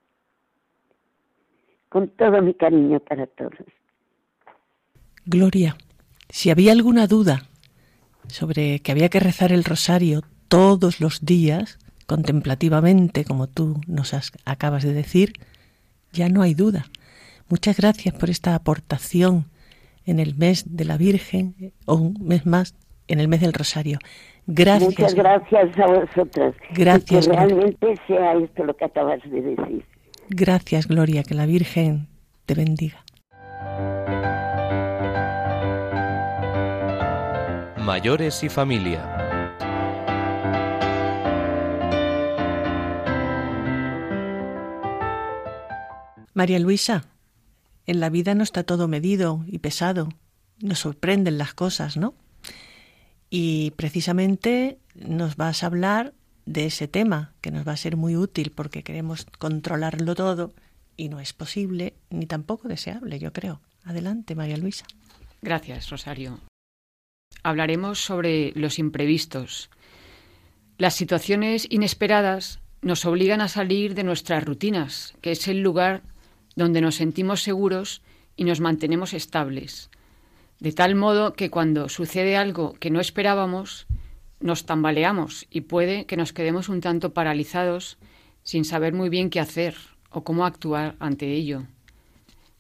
[1.94, 3.54] con todo mi cariño para todos.
[5.28, 5.78] Gloria,
[6.28, 7.44] si había alguna duda
[8.28, 11.78] sobre que había que rezar el rosario todos los días,
[12.08, 15.34] contemplativamente, como tú nos acabas de decir,
[16.12, 16.86] ya no hay duda.
[17.48, 19.46] Muchas gracias por esta aportación
[20.08, 22.76] en el mes de la Virgen o un mes más
[23.08, 24.00] en el mes del Rosario.
[24.48, 24.90] Gracias.
[24.90, 26.56] Muchas gracias a vosotras.
[26.74, 27.28] Gracias.
[27.28, 29.86] que realmente sea esto lo que acabas de decir.
[30.30, 31.24] Gracias, Gloria.
[31.24, 32.08] Que la Virgen
[32.46, 33.04] te bendiga.
[37.78, 39.24] Mayores y familia.
[46.34, 47.06] María Luisa,
[47.86, 50.10] en la vida no está todo medido y pesado.
[50.60, 52.16] Nos sorprenden las cosas, ¿no?
[53.30, 56.14] Y precisamente nos vas a hablar
[56.46, 60.54] de ese tema, que nos va a ser muy útil porque queremos controlarlo todo
[60.98, 63.62] y no es posible ni tampoco deseable, yo creo.
[63.84, 64.86] Adelante, María Luisa.
[65.42, 66.40] Gracias, Rosario.
[67.44, 69.70] Hablaremos sobre los imprevistos.
[70.78, 76.04] Las situaciones inesperadas nos obligan a salir de nuestras rutinas, que es el lugar
[76.56, 78.02] donde nos sentimos seguros
[78.36, 79.90] y nos mantenemos estables
[80.64, 83.86] de tal modo que cuando sucede algo que no esperábamos,
[84.44, 87.98] nos tambaleamos y puede que nos quedemos un tanto paralizados
[88.44, 89.76] sin saber muy bien qué hacer
[90.10, 91.64] o cómo actuar ante ello.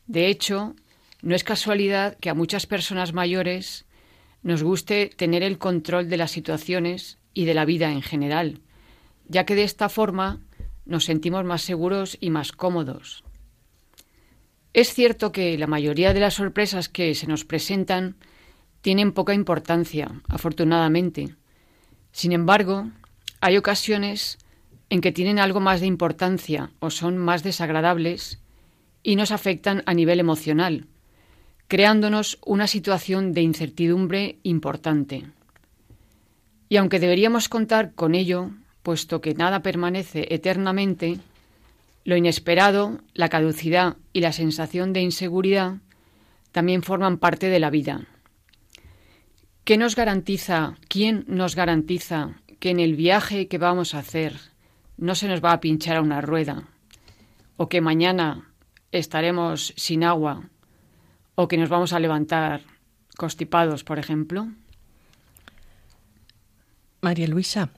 [0.08, 0.76] De hecho,
[1.22, 3.86] no es casualidad que a muchas personas mayores
[4.44, 8.62] nos guste tener el control de las situaciones y de la vida en general,
[9.28, 10.40] ya que de esta forma
[10.86, 13.26] nos sentimos más seguros y más cómodos.
[14.72, 18.16] Es cierto que la mayoría de las sorpresas que se nos presentan
[18.82, 21.36] tienen poca importancia, afortunadamente.
[22.14, 22.90] Sin embargo,
[23.42, 24.38] hay ocasiones
[24.90, 28.40] en que tienen algo más de importancia o son más desagradables
[29.02, 30.86] y nos afectan a nivel emocional,
[31.68, 35.26] creándonos una situación de incertidumbre importante.
[36.70, 38.52] Y aunque deberíamos contar con ello,
[38.84, 41.20] puesto que nada permanece eternamente,
[42.06, 45.78] lo inesperado, la caducidad y la sensación de inseguridad
[46.52, 48.06] también forman parte de la vida.
[49.64, 54.38] ¿Qué nos garantiza, quién nos garantiza que en el viaje que vamos a hacer
[54.98, 56.68] no se nos va a pinchar a una rueda?
[57.56, 58.52] ¿O que mañana
[58.92, 60.50] estaremos sin agua?
[61.36, 62.64] ¿O que nos vamos a levantar
[63.16, 64.50] constipados, por ejemplo?
[67.00, 67.70] María Luisa,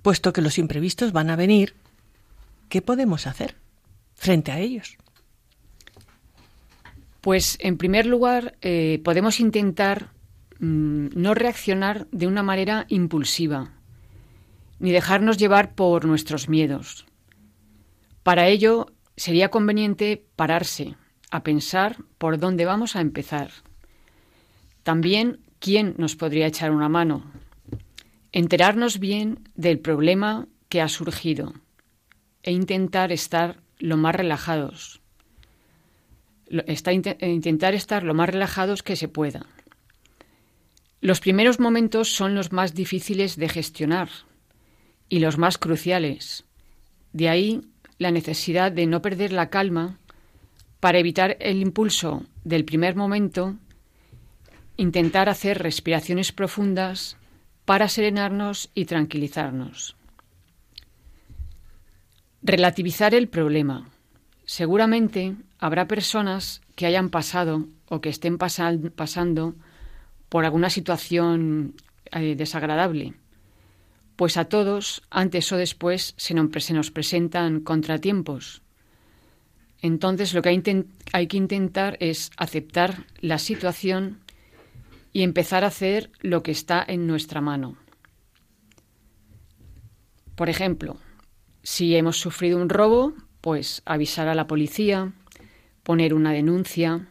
[0.00, 1.74] puesto que los imprevistos van a venir,
[2.70, 3.54] ¿qué podemos hacer
[4.14, 4.96] frente a ellos?
[7.20, 10.08] Pues en primer lugar eh, podemos intentar
[10.60, 13.72] mm, no reaccionar de una manera impulsiva,
[14.78, 17.06] ni dejarnos llevar por nuestros miedos.
[18.22, 20.96] Para ello sería conveniente pararse,
[21.30, 23.50] a pensar por dónde vamos a empezar.
[24.82, 27.30] También quién nos podría echar una mano.
[28.32, 31.54] Enterarnos bien del problema que ha surgido
[32.42, 35.00] e intentar estar lo más relajados.
[36.66, 39.46] Está, e intentar estar lo más relajados que se pueda.
[41.00, 44.10] Los primeros momentos son los más difíciles de gestionar
[45.08, 46.44] y los más cruciales.
[47.12, 47.62] De ahí
[47.98, 49.98] la necesidad de no perder la calma
[50.78, 53.56] para evitar el impulso del primer momento,
[54.76, 57.16] intentar hacer respiraciones profundas
[57.64, 59.96] para serenarnos y tranquilizarnos.
[62.42, 63.88] Relativizar el problema.
[64.44, 69.54] Seguramente habrá personas que hayan pasado o que estén pasando
[70.30, 71.74] por alguna situación
[72.12, 73.12] eh, desagradable,
[74.16, 78.62] pues a todos, antes o después, se nos, presentan contratiempos.
[79.82, 80.50] Entonces lo que
[81.12, 84.20] hay que intentar es aceptar la situación
[85.12, 87.76] y empezar a hacer lo que está en nuestra mano.
[90.36, 90.96] Por ejemplo,
[91.62, 95.12] si hemos sufrido un robo, pues avisar a la policía,
[95.82, 97.08] poner una denuncia,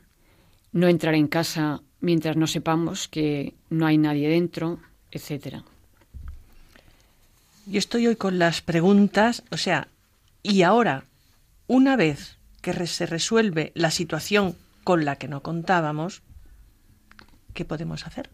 [0.71, 4.79] no entrar en casa mientras no sepamos que no hay nadie dentro,
[5.11, 5.63] etcétera.
[7.65, 9.87] Yo estoy hoy con las preguntas, o sea,
[10.41, 11.05] y ahora,
[11.67, 16.21] una vez que se resuelve la situación con la que no contábamos,
[17.53, 18.29] ¿qué podemos hacer?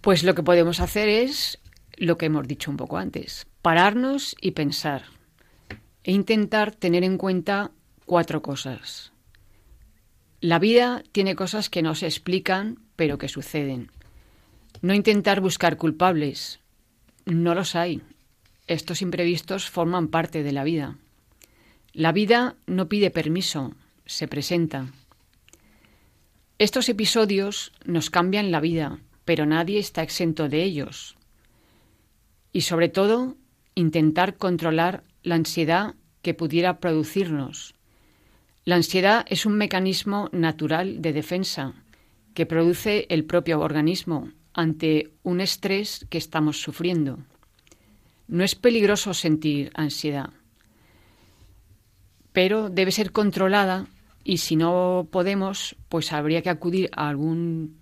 [0.00, 1.58] Pues lo que podemos hacer es
[1.96, 5.04] lo que hemos dicho un poco antes, pararnos y pensar
[6.04, 7.70] e intentar tener en cuenta
[8.04, 9.11] cuatro cosas.
[10.42, 13.92] La vida tiene cosas que no se explican, pero que suceden.
[14.80, 16.58] No intentar buscar culpables.
[17.26, 18.02] No los hay.
[18.66, 20.98] Estos imprevistos forman parte de la vida.
[21.92, 23.72] La vida no pide permiso,
[24.04, 24.88] se presenta.
[26.58, 31.16] Estos episodios nos cambian la vida, pero nadie está exento de ellos.
[32.52, 33.36] y sobre todo
[33.76, 37.74] intentar controlar la ansiedad que pudiera producirnos.
[38.64, 41.74] La ansiedad es un mecanismo natural de defensa
[42.32, 47.18] que produce el propio organismo ante un estrés que estamos sufriendo.
[48.28, 50.30] No es peligroso sentir ansiedad,
[52.32, 53.88] pero debe ser controlada
[54.22, 57.78] y si no podemos, pues habría que acudir a algún,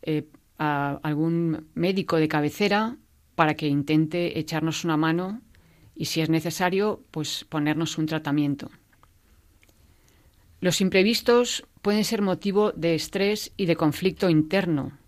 [0.00, 0.26] eh,
[0.58, 2.96] a algún médico de cabecera
[3.34, 5.42] para que intente echarnos una mano
[5.94, 8.70] y si es necesario, pues ponernos un tratamiento.
[10.60, 14.98] Los imprevistos pueden ser motivo de estrés y de conflicto interno.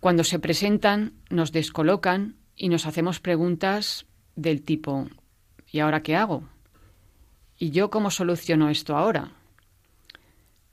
[0.00, 5.08] Cuando se presentan, nos descolocan y nos hacemos preguntas del tipo
[5.70, 6.48] ¿y ahora qué hago?
[7.58, 9.32] ¿Y yo cómo soluciono esto ahora?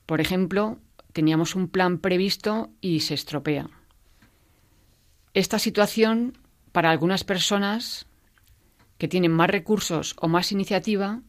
[0.06, 0.80] Por ejemplo,
[1.12, 3.70] teníamos un plan previsto y se estropea.
[5.34, 6.38] Esta situación,
[6.72, 8.08] para algunas personas
[8.98, 11.22] que tienen más recursos o más iniciativa,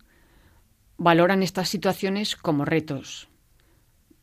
[0.99, 3.29] valoran estas situaciones como retos.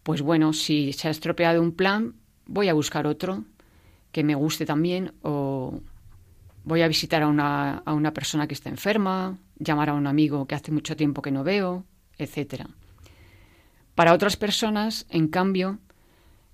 [0.04, 2.16] Pues bueno, si se ha estropeado un plan,
[2.46, 3.46] voy a buscar otro
[4.12, 5.82] que me guste también o
[6.64, 10.46] voy a visitar a una, a una persona que está enferma, llamar a un amigo
[10.46, 11.86] que hace mucho tiempo que no veo,
[12.18, 12.68] etcétera.
[13.96, 15.80] Para otras personas, en cambio,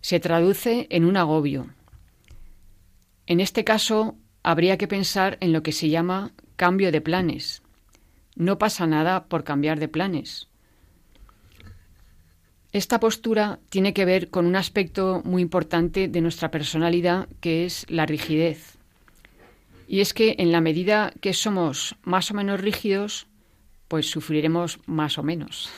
[0.02, 1.68] se traduce en un agobio.
[3.26, 7.61] En este caso, habría que pensar en lo que se llama cambio de planes.
[8.36, 10.48] No pasa nada por cambiar de planes.
[12.72, 17.86] Esta postura tiene que ver con un aspecto muy importante de nuestra personalidad, que es
[17.90, 18.78] la rigidez.
[19.88, 23.28] Y es que en la medida que somos más o menos rígidos,
[23.90, 25.70] pues sufriremos más o menos.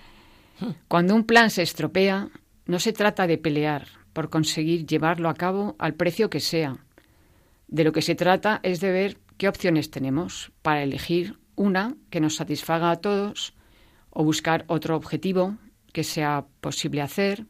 [0.88, 2.28] Cuando un plan se estropea,
[2.66, 6.78] no se trata de pelear por conseguir llevarlo a cabo al precio que sea.
[7.68, 12.20] De lo que se trata es de ver qué opciones tenemos para elegir una que
[12.20, 13.54] nos satisfaga a todos
[14.10, 15.56] o buscar otro objetivo
[15.92, 17.46] que sea posible hacer.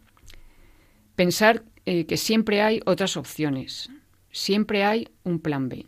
[1.15, 3.91] Pensar eh, que siempre hay otras opciones,
[4.31, 5.87] siempre hay un plan B.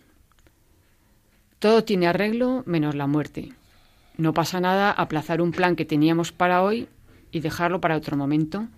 [1.58, 3.52] Todo tiene arreglo menos la muerte.
[4.16, 6.88] No pasa nada aplazar un plan que teníamos para hoy
[7.30, 8.68] y dejarlo para otro momento.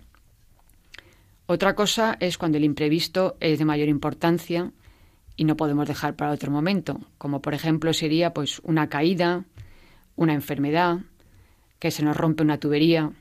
[1.45, 4.71] Otra cosa es cuando el imprevisto es de mayor importancia
[5.41, 9.43] y no podemos dejar para otro momento, como por ejemplo sería pues una caída,
[10.15, 10.99] una enfermedad,
[11.79, 13.11] que se nos rompe una tubería.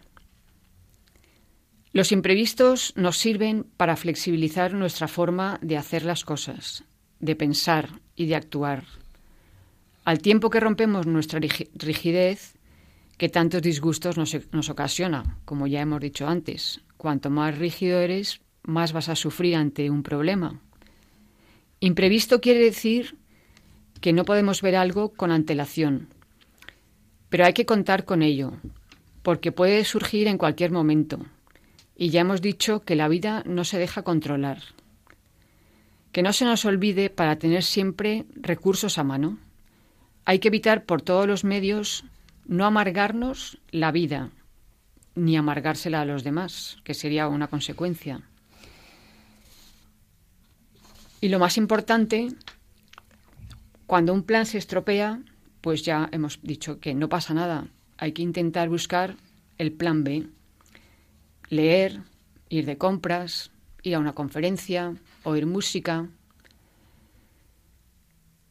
[1.94, 6.84] Los imprevistos nos sirven para flexibilizar nuestra forma de hacer las cosas,
[7.20, 8.84] de pensar y de actuar.
[10.04, 12.52] Al tiempo que rompemos nuestra rigidez,
[13.16, 16.82] que tantos disgustos nos, nos ocasiona, como ya hemos dicho antes.
[16.98, 20.60] Cuanto más rígido eres, más vas a sufrir ante un problema.
[21.82, 23.16] Imprevisto quiere decir
[24.02, 26.08] que no podemos ver algo con antelación,
[27.30, 28.52] pero hay que contar con ello,
[29.22, 31.24] porque puede surgir en cualquier momento.
[31.96, 34.58] Y ya hemos dicho que la vida no se deja controlar.
[36.12, 39.38] Que no se nos olvide para tener siempre recursos a mano.
[40.26, 42.04] Hay que evitar por todos los medios
[42.46, 44.30] no amargarnos la vida,
[45.14, 48.29] ni amargársela a los demás, que sería una consecuencia.
[51.20, 52.28] Y lo más importante,
[53.86, 55.20] cuando un plan se estropea,
[55.60, 57.68] pues ya hemos dicho que no pasa nada.
[57.98, 59.16] Hay que intentar buscar
[59.58, 60.28] el plan B.
[61.48, 62.00] Leer,
[62.48, 63.50] ir de compras,
[63.82, 64.94] ir a una conferencia,
[65.24, 66.08] oír música,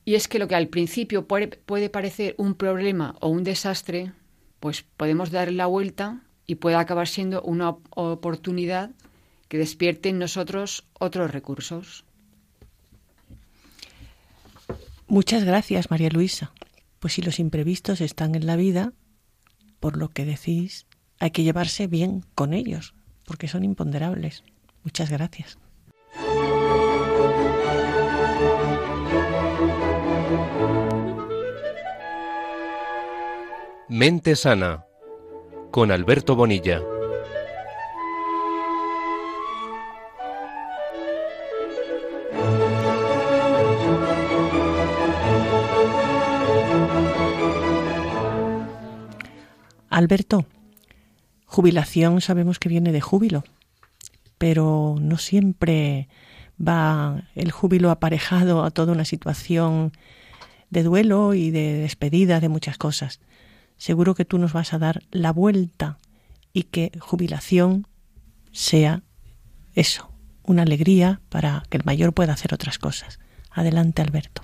[0.09, 4.11] y es que lo que al principio puede parecer un problema o un desastre,
[4.59, 8.89] pues podemos darle la vuelta y puede acabar siendo una oportunidad
[9.49, 12.05] que despierte en nosotros otros recursos.
[15.09, 16.53] Muchas gracias, María Luisa.
[16.99, 18.93] Pues si los imprevistos están en la vida,
[19.79, 20.85] por lo que decís,
[21.19, 22.93] hay que llevarse bien con ellos,
[23.25, 24.43] porque son imponderables.
[24.83, 25.57] Muchas gracias.
[33.87, 34.85] Mente Sana
[35.71, 36.83] con Alberto Bonilla.
[49.99, 50.45] Alberto,
[51.45, 53.43] jubilación sabemos que viene de júbilo,
[54.37, 56.07] pero no siempre
[56.59, 59.91] va el júbilo aparejado a toda una situación
[60.69, 63.19] de duelo y de despedida de muchas cosas
[63.79, 65.97] seguro que tú nos vas a dar la vuelta
[66.53, 67.87] y que jubilación
[68.51, 69.01] sea
[69.73, 70.11] eso,
[70.43, 73.19] una alegría para que el mayor pueda hacer otras cosas.
[73.49, 74.43] Adelante, Alberto.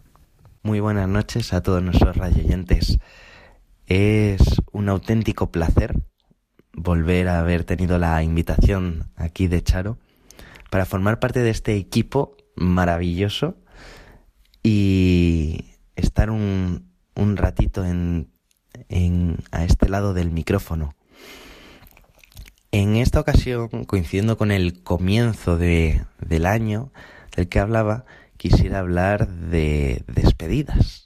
[0.64, 2.98] Muy buenas noches a todos nuestros radioyentes.
[3.88, 5.96] Es un auténtico placer
[6.74, 9.98] volver a haber tenido la invitación aquí de Charo
[10.70, 13.58] para formar parte de este equipo maravilloso
[14.64, 15.66] y
[15.96, 18.32] estar un, un ratito en,
[18.90, 20.96] en, a este lado del micrófono.
[22.72, 26.92] En esta ocasión, coincidiendo con el comienzo de, del año
[27.36, 28.06] del que hablaba,
[28.38, 31.05] quisiera hablar de despedidas,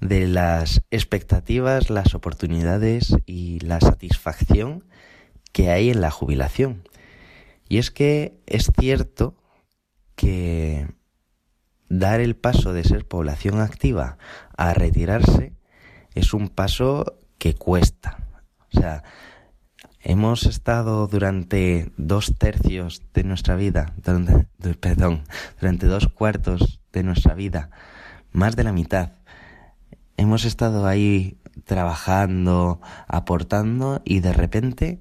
[0.00, 4.84] de las expectativas, las oportunidades y la satisfacción
[5.52, 6.88] que hay en la jubilación.
[7.68, 9.36] Y es que es cierto
[10.14, 10.88] que
[11.88, 14.18] dar el paso de ser población activa
[14.56, 15.54] a retirarse
[16.14, 18.18] es un paso que cuesta.
[18.72, 19.02] O sea,
[20.00, 23.94] hemos estado durante dos tercios de nuestra vida,
[24.80, 25.24] perdón,
[25.60, 27.70] durante dos cuartos de nuestra vida,
[28.32, 29.12] más de la mitad,
[30.16, 35.00] hemos estado ahí trabajando, aportando y de repente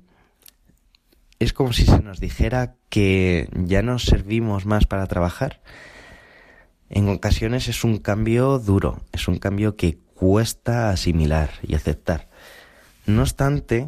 [1.39, 5.61] es como si se nos dijera que ya no servimos más para trabajar.
[6.89, 12.29] En ocasiones es un cambio duro, es un cambio que cuesta asimilar y aceptar.
[13.05, 13.87] No obstante,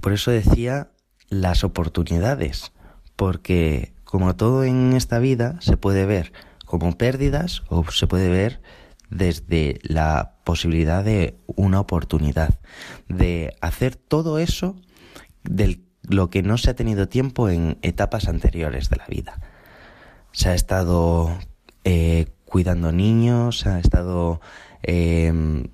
[0.00, 0.88] por eso decía
[1.28, 2.72] las oportunidades,
[3.16, 6.32] porque como todo en esta vida se puede ver
[6.64, 8.60] como pérdidas o se puede ver
[9.10, 12.58] desde la posibilidad de una oportunidad,
[13.08, 14.76] de hacer todo eso
[15.44, 19.40] del lo que no se ha tenido tiempo en etapas anteriores de la vida.
[20.32, 21.36] Se ha estado
[21.84, 24.40] eh, cuidando niños, se ha estado
[24.82, 25.68] em,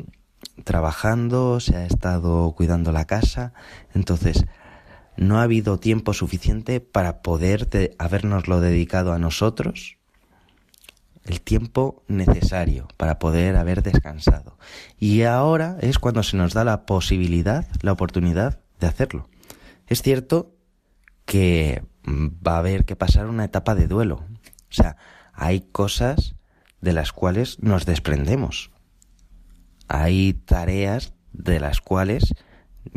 [0.65, 3.53] trabajando, se ha estado cuidando la casa,
[3.95, 4.45] entonces
[5.17, 7.69] no ha habido tiempo suficiente para poder
[7.99, 9.99] habernoslo dedicado a nosotros,
[11.25, 14.59] el tiempo necesario para poder haber descansado.
[14.99, 19.29] Y ahora es cuando se nos da la posibilidad, la oportunidad de hacerlo.
[19.87, 20.55] Es cierto
[21.25, 24.25] que va a haber que pasar una etapa de duelo.
[24.71, 24.97] O sea,
[25.33, 26.35] hay cosas
[26.81, 28.71] de las cuales nos desprendemos.
[29.89, 32.35] Hay tareas de las cuales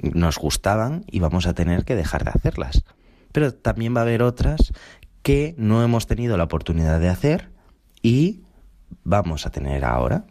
[0.02, 2.84] nos gustaban y vamos a tener que dejar de hacerlas.
[3.32, 4.74] Pero también va a haber otras
[5.22, 7.57] que no hemos tenido la oportunidad de hacer
[8.02, 8.41] y
[9.04, 10.26] vamos a tener ahora.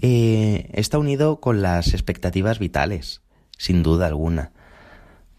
[0.00, 3.22] Eh, está unido con las expectativas vitales,
[3.56, 4.52] sin duda alguna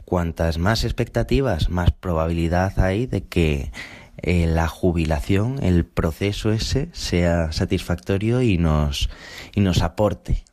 [0.10, 3.72] cuantas más expectativas, más probabilidad hay de que
[4.18, 9.12] eh, la jubilación, el proceso ese, sea satisfactorio y nos,
[9.54, 10.44] y nos aporte.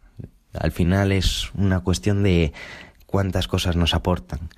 [0.53, 2.53] Al final es una cuestión de
[3.07, 4.51] cuántas cosas nos aportan.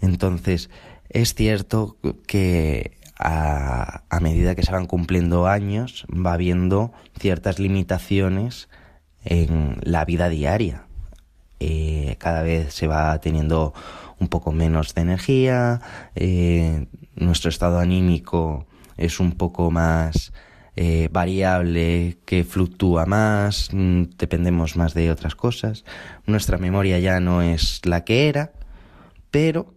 [0.00, 0.70] Entonces,
[1.08, 8.68] es cierto que a, medida que se van cumpliendo años va habiendo ciertas limitaciones
[9.24, 10.86] en la vida diaria.
[11.60, 13.72] Eh, cada vez se va teniendo
[14.18, 15.80] un poco menos de energía,
[16.14, 18.66] eh, nuestro estado anímico
[18.96, 20.32] es un poco más
[20.74, 25.84] eh, variable, que fluctúa más, mm, dependemos más de otras cosas,
[26.26, 28.52] nuestra memoria ya no es la que era,
[29.30, 29.74] pero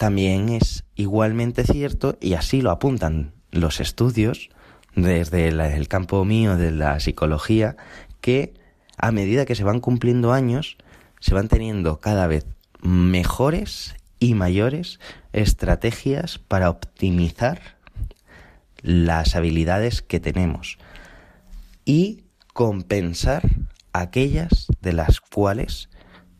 [0.00, 4.48] también es igualmente cierto, y así lo apuntan los estudios,
[4.96, 7.76] desde el campo mío de la psicología,
[8.22, 8.54] que
[8.96, 10.78] a medida que se van cumpliendo años,
[11.20, 12.46] se van teniendo cada vez
[12.80, 15.00] mejores y mayores
[15.34, 17.60] estrategias para optimizar
[18.80, 20.78] las habilidades que tenemos
[21.84, 22.24] y
[22.54, 23.42] compensar
[23.92, 25.90] aquellas de las cuales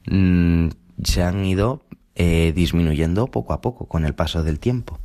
[0.06, 0.68] mm,
[1.04, 1.84] se han ido
[2.22, 4.98] eh, disminuyendo poco a poco con el paso del tiempo.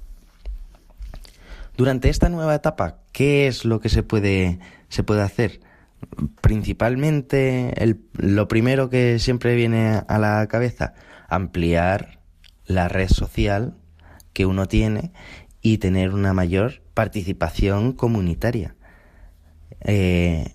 [1.78, 4.60] Durante esta nueva etapa, ¿qué es lo que se puede,
[4.90, 5.62] se puede hacer?
[6.42, 7.74] Principalmente,
[8.12, 10.94] lo primero que siempre viene a la cabeza,
[11.30, 12.20] ampliar
[12.66, 13.78] la red social
[14.34, 15.14] que uno tiene
[15.62, 18.76] y tener una mayor participación comunitaria.
[19.80, 20.55] Eh,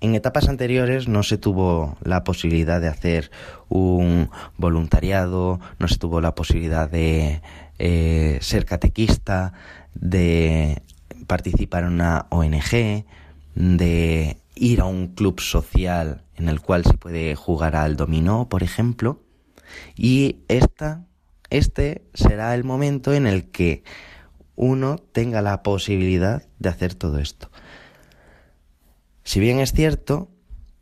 [0.00, 3.30] en etapas anteriores no se tuvo la posibilidad de hacer
[3.68, 7.42] un voluntariado, no se tuvo la posibilidad de
[7.78, 9.52] eh, ser catequista,
[9.94, 10.82] de
[11.26, 13.04] participar en una ONG,
[13.54, 18.62] de ir a un club social en el cual se puede jugar al dominó, por
[18.62, 19.22] ejemplo.
[19.96, 21.04] Y esta,
[21.50, 23.82] este será el momento en el que
[24.54, 27.50] uno tenga la posibilidad de hacer todo esto.
[29.28, 30.30] Si bien es cierto,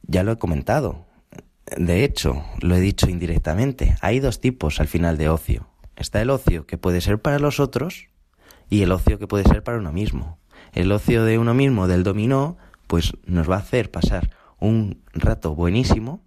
[0.02, 1.04] ya lo he comentado,
[1.76, 5.68] de hecho, lo he dicho indirectamente, hay dos tipos al final de ocio.
[5.96, 8.06] Está el ocio que puede ser para los otros
[8.70, 10.38] y el ocio que puede ser para uno mismo.
[10.72, 14.30] El ocio de uno mismo, del dominó, pues nos va a hacer pasar
[14.60, 16.22] un rato buenísimo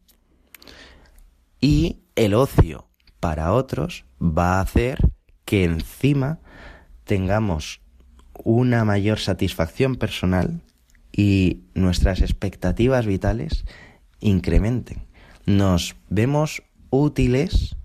[1.62, 2.90] y el ocio
[3.22, 5.00] para otros va a hacer
[5.46, 6.40] que encima
[7.06, 7.80] tengamos
[8.44, 10.64] una mayor satisfacción personal
[11.20, 13.66] y nuestras expectativas vitales
[14.22, 15.06] incrementen.
[15.46, 17.76] Nos vemos útiles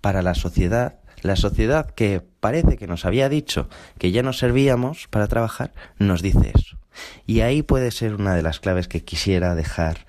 [0.00, 1.00] para la sociedad.
[1.22, 3.68] La sociedad que parece que nos había dicho
[3.98, 6.78] que ya nos servíamos para trabajar, nos dice eso.
[7.26, 10.06] Y ahí puede ser una de las claves que quisiera dejar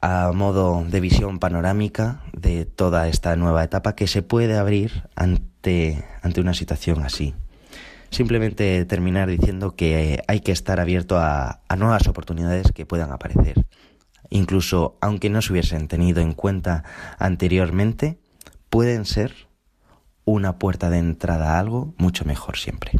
[0.00, 6.02] a modo de visión panorámica de toda esta nueva etapa que se puede abrir ante,
[6.22, 7.34] ante una situación así.
[8.16, 13.66] Simplemente terminar diciendo que hay que estar abierto a, a nuevas oportunidades que puedan aparecer.
[14.30, 16.82] Incluso aunque no se hubiesen tenido en cuenta
[17.18, 18.18] anteriormente,
[18.70, 19.34] pueden ser
[20.24, 22.92] una puerta de entrada a algo mucho mejor siempre.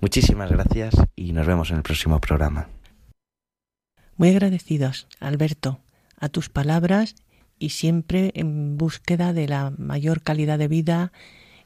[0.00, 2.66] Muchísimas gracias y nos vemos en el próximo programa.
[4.16, 5.78] Muy agradecidos, Alberto,
[6.16, 7.14] a tus palabras
[7.60, 11.12] y siempre en búsqueda de la mayor calidad de vida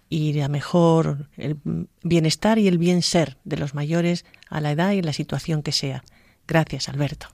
[0.08, 1.58] y la mejor el
[2.02, 5.72] bienestar y el bien ser de los mayores a la edad y la situación que
[5.72, 6.04] sea.
[6.46, 7.28] Gracias, Alberto.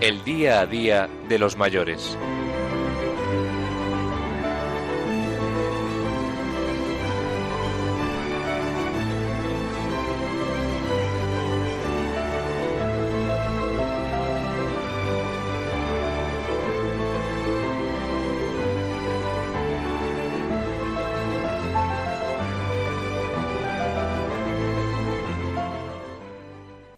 [0.00, 2.16] El día a día de los mayores.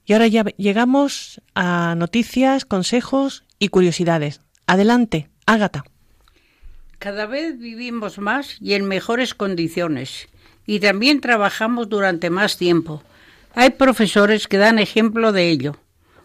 [0.08, 4.40] Y ahora ya llegamos a noticias, consejos y curiosidades.
[4.66, 5.84] Adelante, Ágata.
[6.98, 10.30] Cada vez vivimos más y en mejores condiciones.
[10.64, 13.02] Y también trabajamos durante más tiempo.
[13.54, 15.76] Hay profesores que dan ejemplo de ello.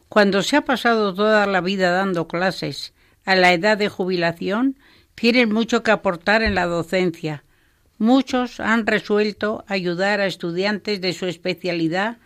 [0.08, 2.94] Cuando se ha pasado toda la vida dando clases
[3.26, 4.78] a la edad de jubilación,
[5.14, 7.44] tienen mucho que aportar en la docencia.
[7.98, 12.20] Muchos han resuelto ayudar a estudiantes de su especialidad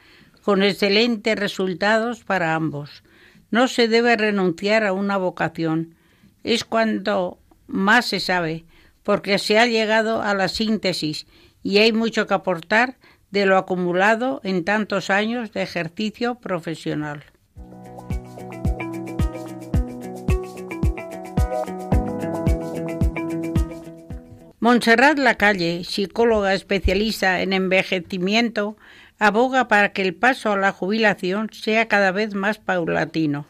[0.48, 3.04] con excelentes resultados para ambos.
[3.52, 5.96] No se debe renunciar a una vocación.
[6.46, 7.38] Es cuando
[7.68, 8.64] más se sabe,
[9.04, 11.28] porque se ha llegado a la síntesis
[11.64, 12.96] y hay mucho que aportar
[13.30, 17.26] de lo acumulado en tantos años de ejercicio profesional.
[24.62, 28.78] Montserrat Lacalle, psicóloga especialista en envejecimiento,
[29.20, 33.48] aboga para que el paso a la jubilación sea cada vez más paulatino.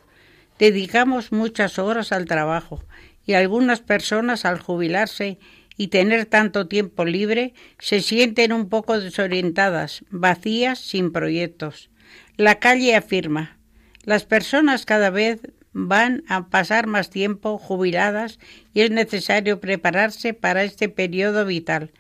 [0.60, 2.84] Dedicamos muchas horas al trabajo
[3.26, 5.38] y algunas personas al jubilarse
[5.78, 11.92] y tener tanto tiempo libre se sienten un poco desorientadas, vacías, sin proyectos.
[12.36, 13.58] La calle afirma,
[14.04, 15.42] las personas cada vez
[15.74, 18.40] van a pasar más tiempo jubiladas
[18.74, 21.92] y es necesario prepararse para este periodo vital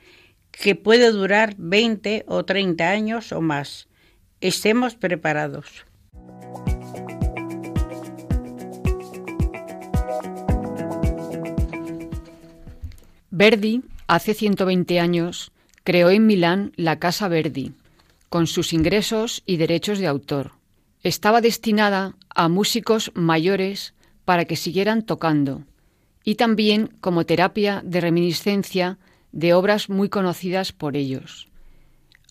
[0.59, 3.87] que puede durar 20 o 30 años o más.
[4.41, 5.85] Estemos preparados.
[13.29, 15.51] Verdi, hace 120 años,
[15.83, 17.73] creó en Milán la Casa Verdi,
[18.29, 20.53] con sus ingresos y derechos de autor.
[21.03, 23.93] Estaba destinada a músicos mayores
[24.25, 25.63] para que siguieran tocando,
[26.23, 28.97] y también como terapia de reminiscencia
[29.31, 31.47] de obras muy conocidas por ellos.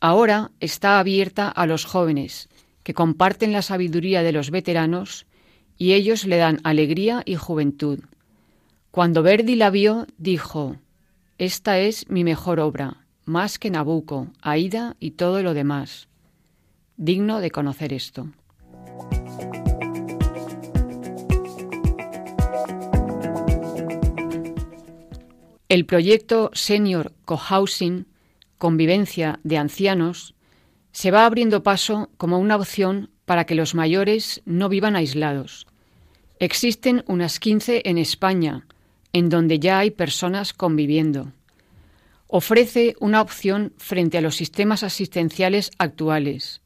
[0.01, 2.49] Ahora está abierta a los jóvenes,
[2.83, 5.27] que comparten la sabiduría de los veteranos,
[5.79, 8.01] y ellos le dan alegría y juventud.
[8.91, 10.77] Cuando Verdi la vio, dijo,
[11.39, 16.09] Esta es mi mejor obra, más que Nabucco, Aida y todo lo demás.
[16.97, 18.29] Digno de conocer esto.
[25.69, 28.07] El proyecto Senior Cohousing,
[28.57, 30.37] Convivencia de Ancianos,
[30.93, 35.67] se va abriendo paso como una opción para que los mayores no vivan aislados.
[36.39, 38.65] Existen unas 15 en España,
[39.13, 41.33] en donde ya hay personas conviviendo.
[42.29, 46.63] Ofrece una opción frente a los sistemas asistenciales actuales.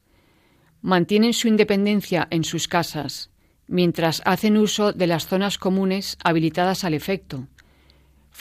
[0.83, 3.31] Mantienen su independencia en sus casas,
[3.65, 7.47] mientras hacen uso de las zonas comunes habilitadas al efecto,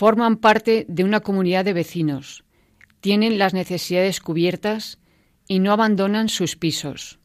[0.01, 2.43] Forman parte de una comunidad de vecinos,
[3.03, 4.99] tienen las necesidades cubiertas
[5.47, 7.19] y no abandonan sus pisos.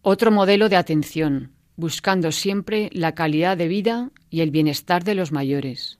[0.00, 1.52] Otro modelo de atención.
[1.76, 5.98] buscando siempre la calidad de vida y el bienestar de los mayores.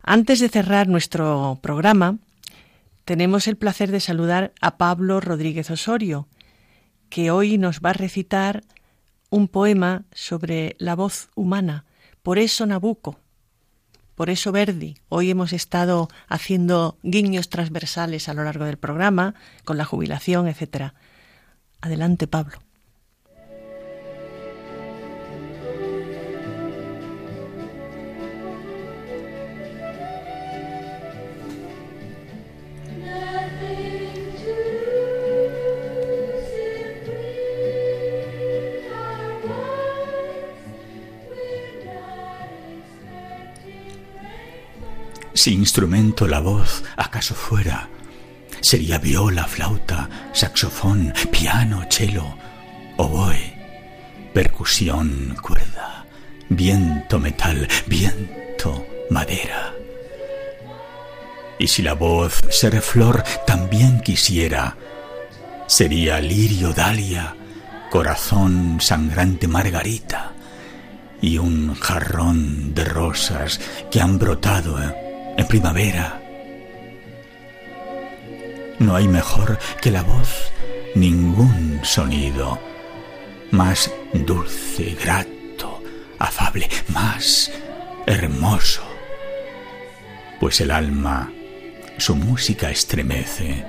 [0.00, 2.20] Antes de cerrar nuestro programa,
[3.06, 6.28] tenemos el placer de saludar a Pablo Rodríguez Osorio,
[7.08, 8.64] que hoy nos va a recitar
[9.30, 11.84] un poema sobre la voz humana.
[12.24, 13.20] Por eso Nabucco,
[14.16, 14.96] por eso Verdi.
[15.08, 20.92] Hoy hemos estado haciendo guiños transversales a lo largo del programa, con la jubilación, etc.
[21.80, 22.65] Adelante, Pablo.
[45.46, 47.88] Si instrumento la voz acaso fuera,
[48.60, 52.36] sería viola, flauta, saxofón, piano, cello,
[52.96, 53.54] oboe,
[54.34, 56.04] percusión, cuerda,
[56.48, 59.72] viento, metal, viento, madera.
[61.60, 64.76] Y si la voz ser flor también quisiera,
[65.68, 67.36] sería lirio, dalia,
[67.92, 70.32] corazón, sangrante, margarita
[71.22, 73.60] y un jarrón de rosas
[73.92, 75.05] que han brotado
[75.36, 76.22] en primavera.
[78.78, 80.52] No hay mejor que la voz,
[80.94, 82.58] ningún sonido,
[83.50, 85.82] más dulce, grato,
[86.18, 87.50] afable, más
[88.06, 88.82] hermoso,
[90.40, 91.32] pues el alma
[91.98, 93.64] su música estremece.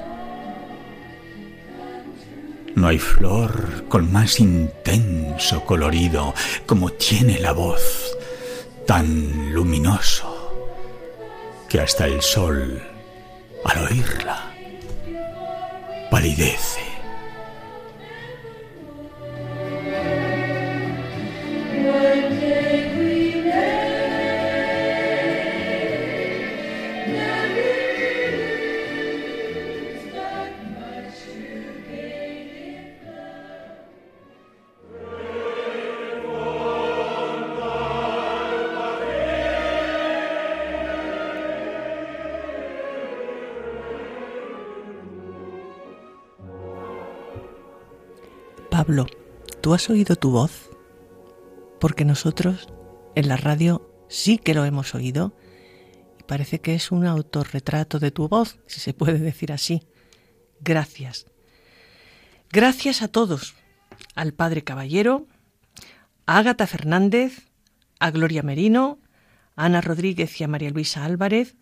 [2.76, 8.16] No hay flor con más intenso colorido como tiene la voz,
[8.86, 10.37] tan luminoso
[11.70, 12.82] que hasta el sol,
[13.66, 14.54] al oírla,
[16.10, 16.87] palidece.
[49.68, 50.70] ¿Tú has oído tu voz?
[51.82, 52.70] Porque nosotros
[53.16, 55.36] en la radio sí que lo hemos oído
[56.18, 59.84] y parece que es un autorretrato de tu voz, si se puede decir así.
[60.62, 61.26] Gracias.
[62.50, 63.56] Gracias a todos,
[64.16, 65.28] al Padre Caballero,
[66.26, 67.50] a Ágata Fernández,
[68.00, 69.00] a Gloria Merino,
[69.58, 71.58] a Ana Rodríguez y a María Luisa Álvarez,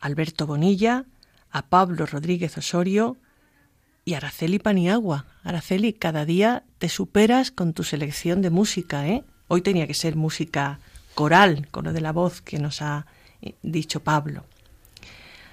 [0.00, 1.04] a Alberto Bonilla,
[1.50, 3.18] a Pablo Rodríguez Osorio,
[4.04, 5.26] y Araceli Paniagua.
[5.42, 9.24] Araceli, cada día te superas con tu selección de música, ¿eh?
[9.48, 10.80] Hoy tenía que ser música
[11.14, 13.06] coral, con lo de la voz que nos ha
[13.40, 14.44] eh, dicho Pablo.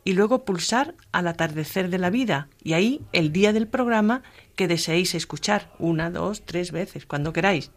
[0.09, 4.23] y luego pulsar al atardecer de la vida y ahí el día del programa
[4.55, 7.69] que deseéis escuchar, una, dos, tres veces, cuando queráis.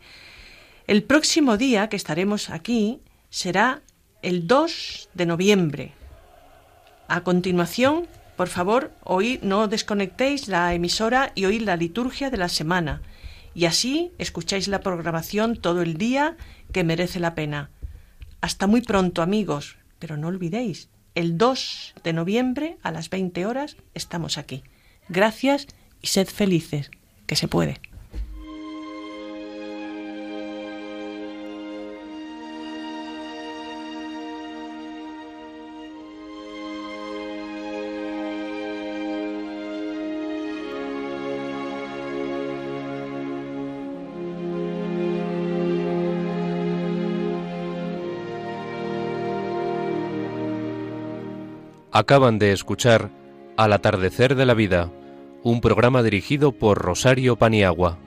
[0.87, 3.83] El próximo día que estaremos aquí será
[4.23, 5.93] el 2 de noviembre.
[7.07, 8.07] A continuación,
[8.39, 13.03] por favor, oíd, no desconectéis la emisora y oíd la liturgia de la semana.
[13.55, 16.39] Y así escucháis la programación todo el día
[16.73, 17.69] que merece la pena.
[18.41, 23.77] Hasta muy pronto, amigos, pero no olvidéis, el 2 de noviembre a las 20 horas
[23.95, 24.63] estamos aquí.
[25.09, 25.67] Gracias
[26.01, 26.91] y sed felices,
[27.27, 27.81] que se puede.
[51.95, 53.11] Acaban de escuchar
[53.59, 54.91] Al atardecer de la vida
[55.45, 57.99] un programa dirigido por Rosario Paniagua.